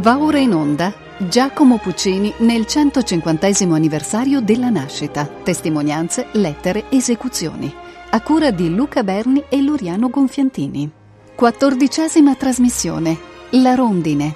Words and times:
Va 0.00 0.18
ora 0.18 0.38
in 0.38 0.54
onda 0.54 0.94
Giacomo 1.18 1.76
Puccini 1.76 2.32
nel 2.38 2.64
150 2.64 3.46
anniversario 3.74 4.40
della 4.40 4.70
nascita. 4.70 5.26
Testimonianze, 5.26 6.28
lettere, 6.32 6.84
esecuzioni. 6.88 7.70
A 8.08 8.22
cura 8.22 8.50
di 8.50 8.74
Luca 8.74 9.04
Berni 9.04 9.44
e 9.50 9.60
Loriano 9.60 10.08
Gonfiantini. 10.08 10.90
Quattordicesima 11.34 12.34
trasmissione. 12.34 13.18
La 13.50 13.74
rondine. 13.74 14.34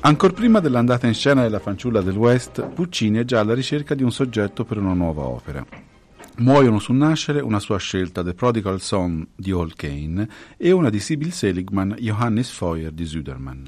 Ancor 0.00 0.32
prima 0.32 0.60
dell'andata 0.60 1.06
in 1.06 1.12
scena 1.12 1.42
della 1.42 1.58
fanciulla 1.58 2.00
del 2.00 2.16
West, 2.16 2.66
Puccini 2.66 3.18
è 3.18 3.24
già 3.26 3.40
alla 3.40 3.52
ricerca 3.52 3.94
di 3.94 4.02
un 4.02 4.10
soggetto 4.10 4.64
per 4.64 4.78
una 4.78 4.94
nuova 4.94 5.24
opera. 5.24 5.94
Muoiono 6.38 6.78
sul 6.78 6.96
nascere 6.96 7.40
una 7.40 7.58
sua 7.58 7.78
scelta 7.78 8.22
The 8.22 8.34
Prodigal 8.34 8.78
Son 8.82 9.26
di 9.34 9.52
Hall 9.52 9.72
Kane 9.74 10.28
e 10.58 10.70
una 10.70 10.90
di 10.90 11.00
Sibyl 11.00 11.32
Seligman, 11.32 11.96
Johannes 11.98 12.50
Feuer 12.50 12.92
di 12.92 13.06
Zudermann. 13.06 13.64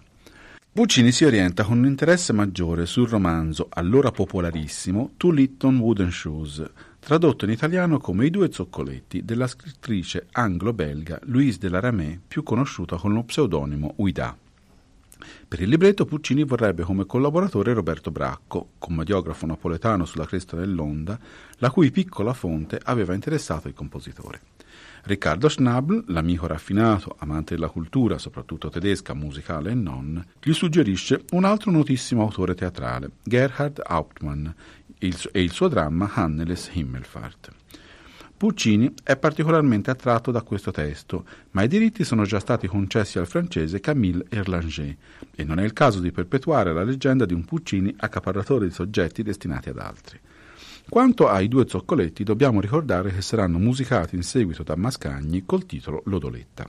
Puccini 0.70 1.10
si 1.10 1.24
orienta 1.24 1.64
con 1.64 1.78
un 1.78 1.86
interesse 1.86 2.34
maggiore 2.34 2.84
sul 2.84 3.08
romanzo, 3.08 3.68
allora 3.70 4.10
popolarissimo, 4.10 5.12
Two 5.16 5.30
Litton 5.30 5.78
Wooden 5.78 6.10
Shoes, 6.10 6.62
tradotto 7.00 7.46
in 7.46 7.52
italiano 7.52 7.98
come 7.98 8.26
I 8.26 8.30
due 8.30 8.52
zoccoletti 8.52 9.24
della 9.24 9.46
scrittrice 9.46 10.26
anglo-belga 10.30 11.20
Louise 11.22 11.58
de 11.58 11.70
la 11.70 11.80
Ramée, 11.80 12.20
più 12.28 12.42
conosciuta 12.42 12.96
con 12.96 13.14
lo 13.14 13.22
pseudonimo 13.22 13.94
Uida. 13.96 14.36
Per 15.48 15.60
il 15.60 15.68
libretto 15.68 16.04
Puccini 16.04 16.44
vorrebbe 16.44 16.82
come 16.82 17.06
collaboratore 17.06 17.72
Roberto 17.72 18.10
Bracco, 18.10 18.70
commediografo 18.78 19.46
napoletano 19.46 20.04
sulla 20.04 20.26
cresta 20.26 20.56
dell'onda, 20.56 21.18
la 21.58 21.70
cui 21.70 21.90
piccola 21.90 22.32
fonte 22.32 22.80
aveva 22.82 23.14
interessato 23.14 23.68
il 23.68 23.74
compositore. 23.74 24.40
Riccardo 25.02 25.48
Schnabel, 25.48 26.04
l'amico 26.08 26.46
raffinato, 26.46 27.16
amante 27.18 27.54
della 27.54 27.70
cultura, 27.70 28.18
soprattutto 28.18 28.68
tedesca, 28.68 29.14
musicale 29.14 29.70
e 29.70 29.74
non, 29.74 30.24
gli 30.42 30.52
suggerisce 30.52 31.24
un 31.30 31.44
altro 31.44 31.70
notissimo 31.70 32.22
autore 32.22 32.54
teatrale, 32.54 33.10
Gerhard 33.22 33.80
Hauptmann, 33.84 34.46
e 34.98 35.40
il 35.40 35.52
suo 35.52 35.68
dramma 35.68 36.10
Hanneles 36.12 36.70
Himmelfahrt. 36.72 37.57
Puccini 38.38 38.94
è 39.02 39.16
particolarmente 39.16 39.90
attratto 39.90 40.30
da 40.30 40.42
questo 40.42 40.70
testo, 40.70 41.24
ma 41.50 41.64
i 41.64 41.66
diritti 41.66 42.04
sono 42.04 42.24
già 42.24 42.38
stati 42.38 42.68
concessi 42.68 43.18
al 43.18 43.26
francese 43.26 43.80
Camille 43.80 44.26
Erlanger 44.28 44.96
e 45.34 45.42
non 45.42 45.58
è 45.58 45.64
il 45.64 45.72
caso 45.72 45.98
di 45.98 46.12
perpetuare 46.12 46.72
la 46.72 46.84
leggenda 46.84 47.26
di 47.26 47.34
un 47.34 47.44
Puccini 47.44 47.92
accaparratore 47.96 48.68
di 48.68 48.72
soggetti 48.72 49.24
destinati 49.24 49.70
ad 49.70 49.78
altri. 49.78 50.20
Quanto 50.88 51.26
ai 51.26 51.48
due 51.48 51.66
zoccoletti, 51.66 52.22
dobbiamo 52.22 52.60
ricordare 52.60 53.12
che 53.12 53.22
saranno 53.22 53.58
musicati 53.58 54.14
in 54.14 54.22
seguito 54.22 54.62
da 54.62 54.76
Mascagni 54.76 55.44
col 55.44 55.66
titolo 55.66 56.02
Lodoletta. 56.04 56.68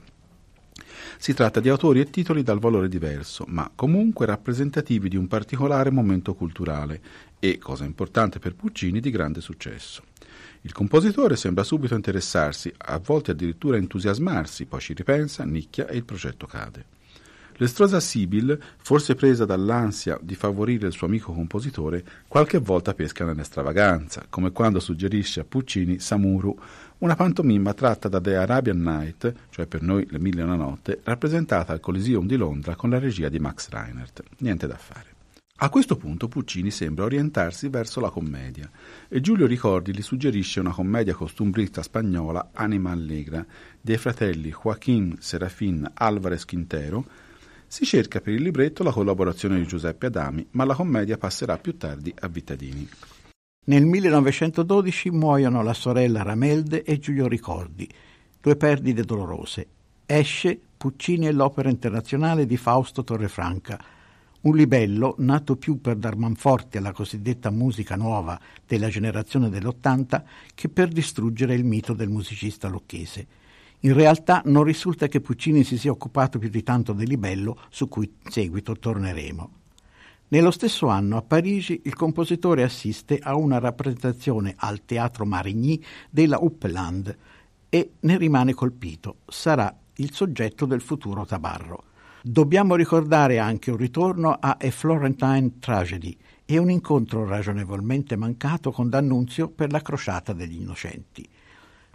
Si 1.18 1.34
tratta 1.34 1.60
di 1.60 1.68
autori 1.68 2.00
e 2.00 2.10
titoli 2.10 2.42
dal 2.42 2.58
valore 2.58 2.88
diverso, 2.88 3.44
ma 3.46 3.70
comunque 3.72 4.26
rappresentativi 4.26 5.08
di 5.08 5.16
un 5.16 5.28
particolare 5.28 5.92
momento 5.92 6.34
culturale 6.34 7.00
e, 7.38 7.58
cosa 7.58 7.84
importante 7.84 8.40
per 8.40 8.56
Puccini, 8.56 8.98
di 8.98 9.10
grande 9.10 9.40
successo. 9.40 10.09
Il 10.62 10.72
compositore 10.72 11.36
sembra 11.36 11.64
subito 11.64 11.94
interessarsi, 11.94 12.72
a 12.76 12.98
volte 12.98 13.30
addirittura 13.30 13.78
entusiasmarsi, 13.78 14.66
poi 14.66 14.80
ci 14.80 14.92
ripensa, 14.92 15.44
nicchia 15.44 15.86
e 15.86 15.96
il 15.96 16.04
progetto 16.04 16.46
cade. 16.46 16.84
L'estrosa 17.60 18.00
Sibyl, 18.00 18.58
forse 18.78 19.14
presa 19.14 19.44
dall'ansia 19.44 20.18
di 20.20 20.34
favorire 20.34 20.86
il 20.86 20.92
suo 20.92 21.06
amico 21.06 21.32
compositore, 21.32 22.04
qualche 22.26 22.58
volta 22.58 22.94
pesca 22.94 23.24
nell'estravaganza, 23.24 24.24
come 24.30 24.50
quando 24.50 24.80
suggerisce 24.80 25.40
a 25.40 25.44
Puccini 25.44 25.98
Samuru, 25.98 26.58
una 26.98 27.16
pantomima 27.16 27.74
tratta 27.74 28.08
da 28.08 28.20
The 28.20 28.36
Arabian 28.36 28.80
Night, 28.82 29.32
cioè 29.50 29.66
per 29.66 29.82
noi 29.82 30.06
Le 30.10 30.18
Mille 30.18 30.40
e 30.40 30.44
una 30.44 30.56
notte, 30.56 31.00
rappresentata 31.04 31.72
al 31.72 31.80
Coliseum 31.80 32.26
di 32.26 32.36
Londra 32.36 32.76
con 32.76 32.90
la 32.90 32.98
regia 32.98 33.28
di 33.28 33.38
Max 33.38 33.68
Reinhardt. 33.68 34.22
Niente 34.38 34.66
da 34.66 34.76
fare. 34.76 35.09
A 35.62 35.68
questo 35.68 35.96
punto 35.96 36.26
Puccini 36.26 36.70
sembra 36.70 37.04
orientarsi 37.04 37.68
verso 37.68 38.00
la 38.00 38.08
commedia 38.08 38.70
e 39.08 39.20
Giulio 39.20 39.46
Ricordi 39.46 39.94
gli 39.94 40.00
suggerisce 40.00 40.58
una 40.58 40.72
commedia 40.72 41.12
costumbrista 41.12 41.82
spagnola 41.82 42.52
Anima 42.54 42.92
Allegra 42.92 43.44
dei 43.78 43.98
fratelli 43.98 44.54
Joaquín 44.58 45.16
Serafín 45.18 45.86
Álvarez 45.92 46.46
Quintero. 46.46 47.04
Si 47.66 47.84
cerca 47.84 48.22
per 48.22 48.32
il 48.32 48.42
libretto 48.42 48.82
la 48.82 48.90
collaborazione 48.90 49.58
di 49.58 49.66
Giuseppe 49.66 50.06
Adami, 50.06 50.46
ma 50.52 50.64
la 50.64 50.74
commedia 50.74 51.18
passerà 51.18 51.58
più 51.58 51.76
tardi 51.76 52.10
a 52.20 52.28
Vittadini. 52.28 52.88
Nel 53.66 53.84
1912 53.84 55.10
muoiono 55.10 55.62
la 55.62 55.74
sorella 55.74 56.22
Ramelde 56.22 56.84
e 56.84 56.98
Giulio 56.98 57.28
Ricordi, 57.28 57.86
due 58.40 58.56
perdite 58.56 59.02
dolorose. 59.02 59.66
Esce 60.06 60.58
Puccini 60.78 61.26
e 61.26 61.32
l'opera 61.32 61.68
internazionale 61.68 62.46
di 62.46 62.56
Fausto 62.56 63.04
Torrefranca 63.04 63.98
un 64.42 64.56
libello 64.56 65.14
nato 65.18 65.56
più 65.56 65.80
per 65.80 65.96
dar 65.96 66.16
manforte 66.16 66.78
alla 66.78 66.92
cosiddetta 66.92 67.50
musica 67.50 67.96
nuova 67.96 68.40
della 68.66 68.88
generazione 68.88 69.50
dell'Ottanta 69.50 70.24
che 70.54 70.68
per 70.68 70.88
distruggere 70.88 71.54
il 71.54 71.64
mito 71.64 71.92
del 71.92 72.08
musicista 72.08 72.68
lucchese. 72.68 73.26
In 73.80 73.94
realtà 73.94 74.42
non 74.46 74.64
risulta 74.64 75.08
che 75.08 75.20
Puccini 75.20 75.64
si 75.64 75.78
sia 75.78 75.90
occupato 75.90 76.38
più 76.38 76.48
di 76.48 76.62
tanto 76.62 76.92
del 76.92 77.08
libello, 77.08 77.58
su 77.70 77.88
cui 77.88 78.10
in 78.22 78.30
seguito 78.30 78.76
torneremo. 78.76 79.50
Nello 80.28 80.50
stesso 80.50 80.86
anno 80.86 81.16
a 81.16 81.22
Parigi 81.22 81.80
il 81.84 81.94
compositore 81.94 82.62
assiste 82.62 83.18
a 83.20 83.34
una 83.34 83.58
rappresentazione 83.58 84.54
al 84.56 84.84
Teatro 84.84 85.24
Marigny 85.24 85.82
della 86.08 86.38
Uppeland 86.38 87.16
e 87.68 87.92
ne 88.00 88.16
rimane 88.16 88.54
colpito. 88.54 89.16
Sarà 89.26 89.74
il 89.96 90.12
soggetto 90.12 90.66
del 90.66 90.82
futuro 90.82 91.26
Tabarro. 91.26 91.89
Dobbiamo 92.22 92.74
ricordare 92.74 93.38
anche 93.38 93.70
un 93.70 93.78
ritorno 93.78 94.32
a 94.38 94.58
A 94.60 94.70
Florentine 94.70 95.58
Tragedy 95.58 96.14
e 96.44 96.58
un 96.58 96.70
incontro 96.70 97.24
ragionevolmente 97.24 98.14
mancato 98.14 98.72
con 98.72 98.90
D'Annunzio 98.90 99.48
per 99.48 99.72
la 99.72 99.80
crociata 99.80 100.34
degli 100.34 100.60
innocenti. 100.60 101.26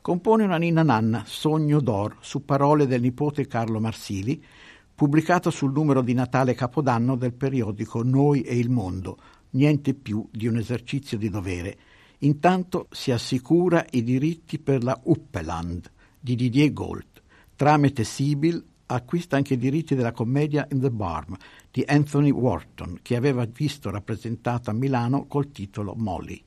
Compone 0.01 0.43
una 0.43 0.57
ninna 0.57 0.81
nanna, 0.81 1.21
Sogno 1.27 1.79
d'Or, 1.79 2.17
su 2.21 2.43
parole 2.43 2.87
del 2.87 3.01
nipote 3.01 3.45
Carlo 3.45 3.79
Marsili, 3.79 4.43
pubblicato 4.95 5.51
sul 5.51 5.71
numero 5.71 6.01
di 6.01 6.13
Natale 6.13 6.55
Capodanno 6.55 7.15
del 7.15 7.33
periodico 7.33 8.01
Noi 8.01 8.41
e 8.41 8.57
il 8.57 8.71
Mondo, 8.71 9.19
niente 9.51 9.93
più 9.93 10.27
di 10.31 10.47
un 10.47 10.57
esercizio 10.57 11.19
di 11.19 11.29
dovere. 11.29 11.77
Intanto 12.19 12.87
si 12.89 13.11
assicura 13.11 13.85
i 13.91 14.01
diritti 14.01 14.57
per 14.57 14.83
la 14.83 14.99
Uppeland 15.03 15.87
di 16.19 16.33
Didier 16.33 16.73
Gold, 16.73 17.21
tramite 17.55 18.03
Sibyl 18.03 18.73
acquista 18.87 19.35
anche 19.35 19.55
i 19.55 19.57
diritti 19.57 19.95
della 19.95 20.11
commedia 20.11 20.67
In 20.71 20.79
the 20.79 20.91
Barm 20.91 21.35
di 21.71 21.83
Anthony 21.85 22.31
Wharton, 22.31 22.99
che 23.01 23.15
aveva 23.15 23.45
visto 23.45 23.89
rappresentata 23.89 24.71
a 24.71 24.73
Milano 24.73 25.25
col 25.25 25.51
titolo 25.51 25.93
Molly. 25.95 26.43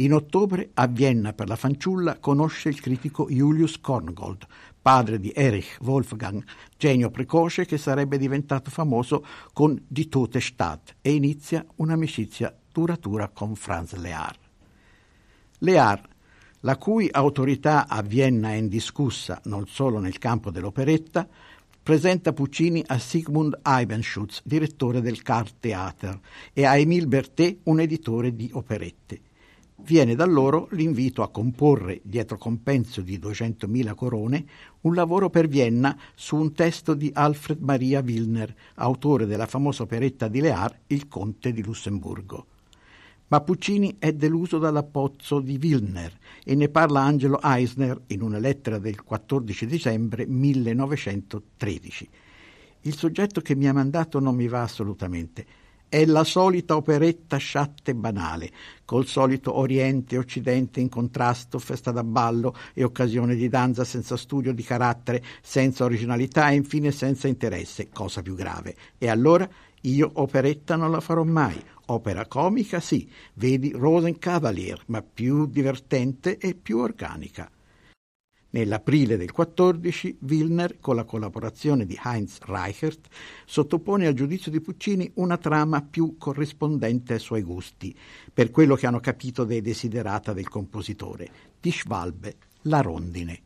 In 0.00 0.12
ottobre 0.12 0.70
a 0.74 0.86
Vienna 0.86 1.32
per 1.32 1.48
la 1.48 1.56
fanciulla 1.56 2.18
conosce 2.20 2.68
il 2.68 2.80
critico 2.80 3.26
Julius 3.28 3.80
Korngold, 3.80 4.46
padre 4.80 5.18
di 5.18 5.32
Erich 5.34 5.78
Wolfgang, 5.80 6.44
genio 6.76 7.10
precoce 7.10 7.66
che 7.66 7.78
sarebbe 7.78 8.16
diventato 8.16 8.70
famoso 8.70 9.24
con 9.52 9.76
Die 9.88 10.08
Tote 10.08 10.40
Stadt 10.40 10.94
e 11.00 11.12
inizia 11.12 11.66
un'amicizia 11.76 12.56
duratura 12.70 13.28
con 13.28 13.56
Franz 13.56 13.94
Lear. 13.96 14.38
Lear 15.58 16.00
la 16.60 16.76
cui 16.76 17.08
autorità 17.10 17.88
a 17.88 18.02
Vienna 18.02 18.50
è 18.50 18.54
indiscussa 18.54 19.40
non 19.44 19.66
solo 19.66 19.98
nel 19.98 20.18
campo 20.18 20.50
dell'operetta, 20.50 21.28
presenta 21.88 22.34
Puccini 22.34 22.84
a 22.86 22.98
Sigmund 22.98 23.60
Eibenschutz, 23.64 24.42
direttore 24.44 25.00
del 25.00 25.22
Theater, 25.22 26.20
e 26.52 26.66
a 26.66 26.76
Emile 26.76 27.06
Berthet, 27.06 27.60
un 27.62 27.80
editore 27.80 28.36
di 28.36 28.50
operette. 28.52 29.20
Viene 29.76 30.14
da 30.14 30.26
loro 30.26 30.68
l'invito 30.72 31.22
a 31.22 31.30
comporre, 31.30 32.00
dietro 32.02 32.36
compenso 32.36 33.00
di 33.00 33.18
200.000 33.18 33.94
corone, 33.94 34.44
un 34.82 34.94
lavoro 34.94 35.30
per 35.30 35.48
Vienna 35.48 35.98
su 36.14 36.36
un 36.36 36.52
testo 36.52 36.92
di 36.92 37.10
Alfred 37.14 37.62
Maria 37.62 38.02
Wilner, 38.04 38.54
autore 38.74 39.24
della 39.24 39.46
famosa 39.46 39.82
operetta 39.82 40.28
di 40.28 40.42
Lear 40.42 40.80
Il 40.88 41.08
Conte 41.08 41.54
di 41.54 41.62
Lussemburgo. 41.62 42.57
Ma 43.30 43.42
Puccini 43.42 43.96
è 43.98 44.14
deluso 44.14 44.56
dall'appozzo 44.58 45.40
di 45.40 45.58
Wilner 45.60 46.16
e 46.42 46.54
ne 46.54 46.70
parla 46.70 47.02
Angelo 47.02 47.38
Eisner 47.42 48.00
in 48.06 48.22
una 48.22 48.38
lettera 48.38 48.78
del 48.78 49.02
14 49.02 49.66
dicembre 49.66 50.24
1913. 50.26 52.08
Il 52.82 52.96
soggetto 52.96 53.42
che 53.42 53.54
mi 53.54 53.68
ha 53.68 53.74
mandato 53.74 54.18
non 54.18 54.34
mi 54.34 54.48
va 54.48 54.62
assolutamente. 54.62 55.44
È 55.90 56.06
la 56.06 56.24
solita 56.24 56.76
operetta 56.76 57.36
sciatta 57.36 57.90
e 57.90 57.94
banale, 57.94 58.50
col 58.86 59.06
solito 59.06 59.58
Oriente 59.58 60.14
e 60.14 60.18
Occidente 60.18 60.80
in 60.80 60.88
contrasto, 60.88 61.58
festa 61.58 61.90
da 61.90 62.04
ballo 62.04 62.54
e 62.72 62.82
occasione 62.82 63.34
di 63.34 63.48
danza 63.48 63.84
senza 63.84 64.16
studio 64.16 64.54
di 64.54 64.62
carattere, 64.62 65.22
senza 65.42 65.84
originalità 65.84 66.48
e 66.48 66.54
infine 66.54 66.92
senza 66.92 67.28
interesse, 67.28 67.90
cosa 67.90 68.22
più 68.22 68.34
grave. 68.34 68.74
E 68.96 69.08
allora 69.08 69.46
io 69.82 70.10
operetta 70.14 70.76
non 70.76 70.90
la 70.90 71.00
farò 71.00 71.24
mai, 71.24 71.62
Opera 71.90 72.26
comica, 72.26 72.80
sì, 72.80 73.08
vedi 73.34 73.72
Rosenkavalier, 73.72 74.82
ma 74.86 75.02
più 75.02 75.46
divertente 75.46 76.36
e 76.36 76.54
più 76.54 76.78
organica. 76.78 77.50
Nell'aprile 78.50 79.16
del 79.16 79.32
14 79.32 80.18
Wilner, 80.20 80.80
con 80.80 80.96
la 80.96 81.04
collaborazione 81.04 81.86
di 81.86 81.98
Heinz 82.02 82.40
Reichert, 82.40 83.08
sottopone 83.46 84.06
al 84.06 84.12
giudizio 84.12 84.50
di 84.50 84.60
Puccini 84.60 85.10
una 85.14 85.38
trama 85.38 85.80
più 85.80 86.16
corrispondente 86.18 87.14
ai 87.14 87.20
suoi 87.20 87.42
gusti, 87.42 87.96
per 88.32 88.50
quello 88.50 88.74
che 88.74 88.86
hanno 88.86 89.00
capito 89.00 89.44
dei 89.44 89.62
desiderata 89.62 90.34
del 90.34 90.48
compositore, 90.48 91.30
di 91.58 91.70
Schwalbe, 91.70 92.36
La 92.62 92.82
rondine. 92.82 93.42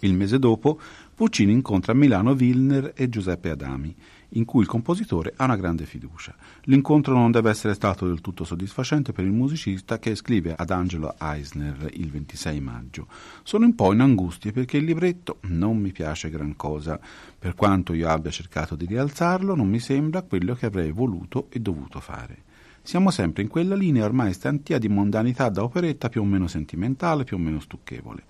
Il 0.00 0.12
mese 0.12 0.38
dopo 0.38 0.78
Puccini 1.14 1.52
incontra 1.52 1.92
a 1.92 1.94
Milano 1.94 2.32
Wilner 2.32 2.92
e 2.94 3.08
Giuseppe 3.08 3.48
Adami, 3.48 3.96
in 4.30 4.44
cui 4.44 4.62
il 4.62 4.66
compositore 4.66 5.32
ha 5.36 5.44
una 5.44 5.56
grande 5.56 5.86
fiducia. 5.86 6.34
L'incontro 6.62 7.14
non 7.14 7.30
deve 7.30 7.50
essere 7.50 7.74
stato 7.74 8.06
del 8.06 8.20
tutto 8.20 8.44
soddisfacente 8.44 9.12
per 9.12 9.24
il 9.24 9.32
musicista 9.32 9.98
che 9.98 10.14
scrive 10.14 10.54
ad 10.56 10.70
Angelo 10.70 11.14
Eisner 11.18 11.90
il 11.92 12.10
26 12.10 12.60
maggio. 12.60 13.06
Sono 13.42 13.66
un 13.66 13.74
po' 13.74 13.92
in 13.92 14.00
angustie 14.00 14.52
perché 14.52 14.76
il 14.78 14.84
libretto 14.84 15.38
non 15.42 15.78
mi 15.78 15.92
piace 15.92 16.30
gran 16.30 16.56
cosa. 16.56 16.98
Per 17.38 17.54
quanto 17.54 17.92
io 17.92 18.08
abbia 18.08 18.30
cercato 18.30 18.74
di 18.74 18.86
rialzarlo, 18.86 19.54
non 19.54 19.68
mi 19.68 19.78
sembra 19.78 20.22
quello 20.22 20.54
che 20.54 20.66
avrei 20.66 20.90
voluto 20.90 21.48
e 21.50 21.60
dovuto 21.60 22.00
fare. 22.00 22.44
Siamo 22.86 23.10
sempre 23.10 23.42
in 23.42 23.48
quella 23.48 23.74
linea 23.74 24.04
ormai 24.04 24.32
stantia 24.32 24.78
di 24.78 24.86
mondanità 24.86 25.48
da 25.48 25.64
operetta 25.64 26.08
più 26.08 26.20
o 26.20 26.24
meno 26.24 26.46
sentimentale, 26.46 27.24
più 27.24 27.36
o 27.36 27.40
meno 27.40 27.58
stucchevole. 27.58 28.22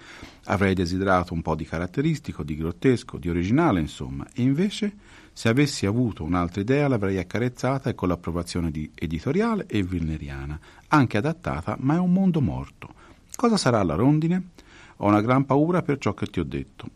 Avrei 0.45 0.73
desiderato 0.73 1.35
un 1.35 1.43
po' 1.43 1.55
di 1.55 1.67
caratteristico, 1.67 2.43
di 2.43 2.57
grottesco, 2.57 3.19
di 3.19 3.29
originale, 3.29 3.81
insomma, 3.81 4.27
e 4.33 4.41
invece 4.41 4.97
se 5.37 5.51
avessi 5.51 5.85
avuto 5.85 6.25
un'altra 6.25 6.63
idea 6.63 6.89
l'avrei 6.89 7.19
accarezzata 7.19 7.91
e 7.91 7.95
con 7.95 8.09
l'approvazione 8.09 8.71
di 8.71 8.91
editoriale 8.95 9.67
e 9.67 9.83
wilneriana, 9.83 10.59
anche 10.89 11.19
adattata, 11.19 11.77
ma 11.81 11.97
è 11.97 11.99
un 11.99 12.11
mondo 12.11 12.41
morto. 12.41 12.95
Cosa 13.37 13.59
sarà 13.59 13.83
la 13.83 13.97
rondine? 13.97 14.53
Ho 14.97 15.09
una 15.09 15.21
gran 15.21 15.45
paura 15.45 15.83
per 15.83 15.99
ciò 15.99 16.15
che 16.15 16.25
ti 16.29 16.41
ho 16.41 16.43
detto. 16.43 16.89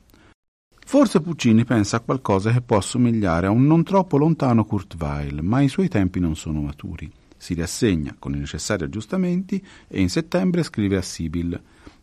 Forse 0.86 1.20
Puccini 1.20 1.66
pensa 1.66 1.98
a 1.98 2.00
qualcosa 2.00 2.50
che 2.50 2.62
può 2.62 2.78
assomigliare 2.78 3.46
a 3.46 3.50
un 3.50 3.66
non 3.66 3.84
troppo 3.84 4.16
lontano 4.16 4.64
Kurt 4.64 4.96
Weill, 4.98 5.40
ma 5.40 5.60
i 5.60 5.68
suoi 5.68 5.88
tempi 5.88 6.18
non 6.18 6.34
sono 6.34 6.62
maturi. 6.62 7.12
Si 7.36 7.52
riassegna 7.52 8.16
con 8.18 8.34
i 8.34 8.38
necessari 8.38 8.84
aggiustamenti 8.84 9.62
e 9.86 10.00
in 10.00 10.08
settembre 10.08 10.62
scrive 10.62 10.96
a 10.96 11.02
Sibyl. 11.02 11.60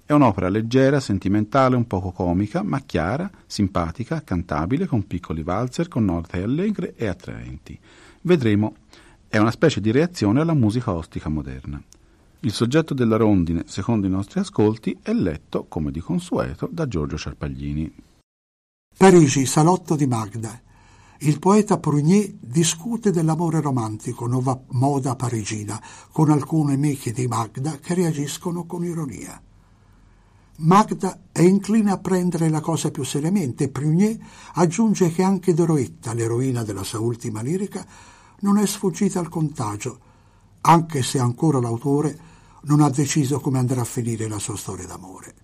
È 0.07 0.13
un'opera 0.13 0.47
leggera, 0.47 1.01
sentimentale, 1.01 1.75
un 1.75 1.85
poco 1.85 2.11
comica, 2.11 2.63
ma 2.63 2.79
chiara, 2.79 3.29
simpatica, 3.45 4.23
cantabile, 4.23 4.85
con 4.85 5.05
piccoli 5.05 5.43
valzer, 5.43 5.89
con 5.89 6.05
note 6.05 6.41
allegre 6.41 6.95
e 6.95 7.07
attraenti. 7.07 7.77
Vedremo. 8.21 8.75
È 9.27 9.37
una 9.37 9.51
specie 9.51 9.81
di 9.81 9.91
reazione 9.91 10.39
alla 10.39 10.53
musica 10.53 10.93
ostica 10.93 11.27
moderna. 11.27 11.83
Il 12.39 12.53
soggetto 12.53 12.93
della 12.93 13.17
rondine, 13.17 13.65
secondo 13.67 14.07
i 14.07 14.09
nostri 14.09 14.39
ascolti, 14.39 14.97
è 15.01 15.11
letto, 15.11 15.65
come 15.67 15.91
di 15.91 15.99
consueto, 15.99 16.69
da 16.71 16.87
Giorgio 16.87 17.17
Ciarpaglini. 17.17 17.93
Parigi, 18.97 19.45
salotto 19.45 19.97
di 19.97 20.07
Magda. 20.07 20.57
Il 21.17 21.37
poeta 21.39 21.79
Prunier 21.79 22.33
discute 22.39 23.11
dell'amore 23.11 23.59
romantico, 23.59 24.25
nuova 24.25 24.57
moda 24.69 25.17
parigina, 25.17 25.77
con 26.13 26.29
alcune 26.29 26.75
amiche 26.75 27.11
di 27.11 27.27
Magda 27.27 27.75
che 27.81 27.93
reagiscono 27.93 28.65
con 28.65 28.85
ironia. 28.85 29.41
Magda 30.59 31.19
è 31.31 31.41
incline 31.41 31.91
a 31.91 31.99
prendere 31.99 32.49
la 32.49 32.61
cosa 32.61 32.89
più 32.89 33.03
seriamente 33.03 33.65
e 33.65 33.69
Prunier 33.69 34.17
aggiunge 34.53 35.11
che 35.11 35.21
anche 35.21 35.53
Doroetta, 35.53 36.13
l'eroina 36.13 36.63
della 36.63 36.83
sua 36.83 36.97
ultima 36.99 37.41
lirica, 37.41 37.85
non 38.39 38.57
è 38.57 38.65
sfuggita 38.65 39.19
al 39.19 39.29
contagio, 39.29 39.99
anche 40.61 41.03
se 41.03 41.19
ancora 41.19 41.59
l'autore 41.59 42.17
non 42.63 42.81
ha 42.81 42.89
deciso 42.89 43.39
come 43.39 43.59
andrà 43.59 43.81
a 43.81 43.85
finire 43.85 44.27
la 44.27 44.39
sua 44.39 44.57
storia 44.57 44.87
d'amore. 44.87 45.35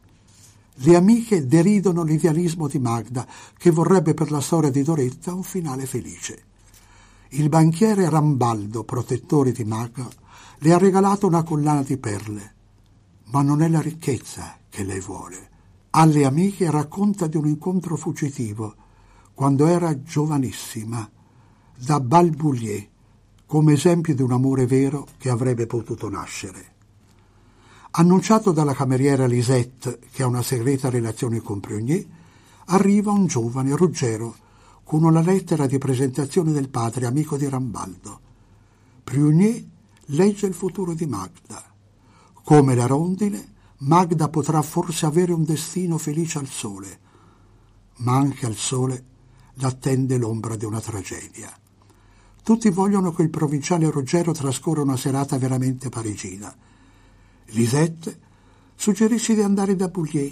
Le 0.78 0.96
amiche 0.96 1.46
deridono 1.46 2.02
l'idealismo 2.02 2.68
di 2.68 2.80
Magda, 2.80 3.28
che 3.56 3.70
vorrebbe 3.70 4.16
per 4.16 4.32
la 4.32 4.42
storia 4.42 4.72
di 4.72 4.82
Doretta 4.82 5.32
un 5.32 5.44
finale 5.44 5.86
felice. 5.86 6.44
Il 7.30 7.50
banchiere 7.50 8.10
Rambaldo, 8.10 8.84
protettore 8.84 9.52
di 9.52 9.64
Magda, 9.64 10.10
le 10.58 10.74
ha 10.74 10.78
regalato 10.80 11.28
una 11.28 11.44
collana 11.44 11.84
di 11.84 11.98
perle, 11.98 12.54
ma 13.26 13.44
non 13.44 13.62
è 13.62 13.68
la 13.68 13.80
ricchezza 13.80 14.58
che 14.74 14.84
lei 14.84 15.00
vuole. 15.00 15.50
Alle 15.92 16.26
amiche 16.26 16.72
racconta 16.72 17.28
di 17.28 17.38
un 17.38 17.46
incontro 17.46 17.96
fuggitivo 17.96 18.74
quando 19.36 19.68
era 19.68 20.02
giovanissima, 20.02 21.08
da 21.78 22.00
Balboulier, 22.00 22.90
come 23.46 23.74
esempio 23.74 24.16
di 24.16 24.24
un 24.24 24.32
amore 24.32 24.66
vero 24.66 25.08
che 25.20 25.30
avrebbe 25.30 25.68
potuto 25.68 26.10
nascere. 26.10 26.72
Annunciato 27.92 28.52
dalla 28.52 28.74
cameriera 28.74 29.28
Lisette, 29.28 30.00
che 30.12 30.24
ha 30.24 30.28
una 30.28 30.42
segreta 30.42 30.90
relazione 30.90 31.40
con 31.40 31.60
Prunier, 31.60 32.04
arriva 32.66 33.12
un 33.12 33.28
giovane 33.28 33.76
Ruggero 33.76 34.36
con 34.84 35.04
una 35.04 35.22
lettera 35.22 35.68
di 35.68 35.78
presentazione 35.78 36.52
del 36.52 36.70
padre 36.70 37.06
amico 37.06 37.38
di 37.38 37.48
Rambaldo. 37.48 38.20
Prunier 39.04 39.64
legge 40.06 40.48
il 40.48 40.56
futuro 40.56 40.96
di 40.96 41.06
Magda. 41.06 41.64
Come 42.44 42.74
la 42.74 42.88
rondine, 42.88 43.53
Magda 43.86 44.30
potrà 44.30 44.62
forse 44.62 45.06
avere 45.06 45.34
un 45.34 45.44
destino 45.44 45.98
felice 45.98 46.40
al 46.40 46.48
sole, 46.48 47.00
ma 47.98 48.16
anche 48.16 48.46
al 48.46 48.56
sole 48.56 49.04
l'attende 49.56 50.18
l'ombra 50.18 50.56
di 50.56 50.64
una 50.64 50.80
tragedia. 50.80 51.52
Tutti 52.42 52.70
vogliono 52.70 53.12
che 53.12 53.24
il 53.24 53.30
provinciale 53.30 53.92
Ruggero 53.92 54.32
trascorra 54.32 54.82
una 54.82 54.96
serata 54.96 55.38
veramente 55.38 55.90
parigina. 55.90 56.54
Lisette 57.48 58.20
suggerisce 58.74 59.34
di 59.34 59.42
andare 59.42 59.76
da 59.76 59.90
Boulier. 59.90 60.32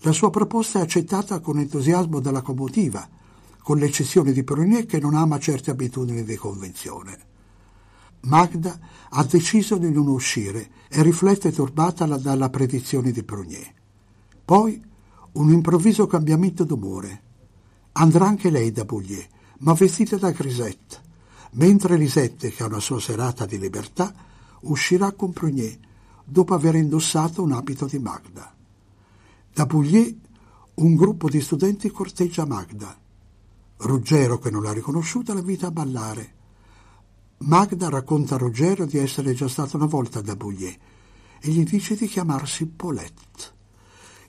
La 0.00 0.12
sua 0.12 0.28
proposta 0.28 0.78
è 0.78 0.82
accettata 0.82 1.40
con 1.40 1.58
entusiasmo 1.58 2.20
dalla 2.20 2.42
comotiva, 2.42 3.08
con 3.62 3.78
l'eccezione 3.78 4.32
di 4.32 4.44
Prunier 4.44 4.84
che 4.84 5.00
non 5.00 5.14
ama 5.14 5.38
certe 5.38 5.70
abitudini 5.70 6.22
di 6.22 6.36
convenzione. 6.36 7.32
Magda 8.24 8.78
ha 9.10 9.24
deciso 9.24 9.76
di 9.76 9.90
non 9.90 10.06
uscire 10.08 10.70
e 10.88 11.02
riflette 11.02 11.52
turbata 11.52 12.06
dalla 12.06 12.50
predizione 12.50 13.10
di 13.10 13.22
Prunier. 13.22 13.72
Poi 14.44 14.82
un 15.32 15.50
improvviso 15.50 16.06
cambiamento 16.06 16.64
d'umore. 16.64 17.22
Andrà 17.92 18.26
anche 18.26 18.50
lei 18.50 18.72
da 18.72 18.84
Boulier, 18.84 19.26
ma 19.58 19.72
vestita 19.72 20.16
da 20.16 20.30
Grisette, 20.30 21.00
mentre 21.52 21.96
Lisette, 21.96 22.50
che 22.50 22.62
ha 22.62 22.66
una 22.66 22.80
sua 22.80 23.00
serata 23.00 23.46
di 23.46 23.58
libertà, 23.58 24.12
uscirà 24.62 25.12
con 25.12 25.32
Prunier 25.32 25.78
dopo 26.24 26.54
aver 26.54 26.74
indossato 26.74 27.42
un 27.42 27.52
abito 27.52 27.86
di 27.86 27.98
Magda. 27.98 28.52
Da 29.52 29.66
Boulier 29.66 30.14
un 30.74 30.94
gruppo 30.96 31.28
di 31.28 31.40
studenti 31.40 31.90
corteggia 31.90 32.46
Magda. 32.46 32.98
Ruggero, 33.76 34.38
che 34.38 34.50
non 34.50 34.62
l'ha 34.62 34.72
riconosciuta, 34.72 35.34
la 35.34 35.40
invita 35.40 35.68
a 35.68 35.70
ballare. 35.70 36.33
Magda 37.46 37.90
racconta 37.90 38.36
a 38.36 38.38
Ruggero 38.38 38.86
di 38.86 38.96
essere 38.96 39.34
già 39.34 39.48
stata 39.48 39.76
una 39.76 39.84
volta 39.84 40.22
da 40.22 40.34
Boulier 40.34 40.74
e 41.40 41.50
gli 41.50 41.62
dice 41.62 41.94
di 41.94 42.06
chiamarsi 42.06 42.64
Paulette. 42.64 43.52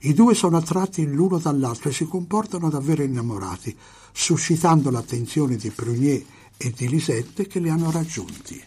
I 0.00 0.12
due 0.12 0.34
sono 0.34 0.58
attratti 0.58 1.06
l'uno 1.06 1.38
dall'altro 1.38 1.88
e 1.88 1.94
si 1.94 2.04
comportano 2.04 2.68
davvero 2.68 3.02
innamorati, 3.02 3.74
suscitando 4.12 4.90
l'attenzione 4.90 5.56
di 5.56 5.70
Prunier 5.70 6.22
e 6.58 6.70
di 6.76 6.88
Lisette 6.90 7.46
che 7.46 7.58
li 7.58 7.70
hanno 7.70 7.90
raggiunti. 7.90 8.62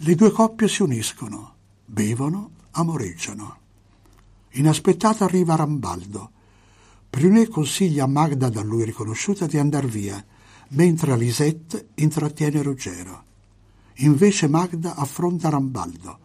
Le 0.00 0.14
due 0.14 0.30
coppie 0.30 0.66
si 0.66 0.80
uniscono, 0.80 1.54
bevono, 1.84 2.50
amoreggiano. 2.70 3.58
Inaspettato 4.52 5.22
arriva 5.22 5.54
Rambaldo. 5.54 6.30
Prunier 7.10 7.48
consiglia 7.50 8.04
a 8.04 8.08
Magda 8.08 8.48
da 8.48 8.62
lui 8.62 8.84
riconosciuta 8.84 9.46
di 9.46 9.58
andar 9.58 9.84
via 9.84 10.24
mentre 10.68 11.16
Lisette 11.16 11.88
intrattiene 11.94 12.62
Ruggero. 12.62 13.24
Invece 14.00 14.48
Magda 14.48 14.94
affronta 14.94 15.48
Rambaldo, 15.48 16.18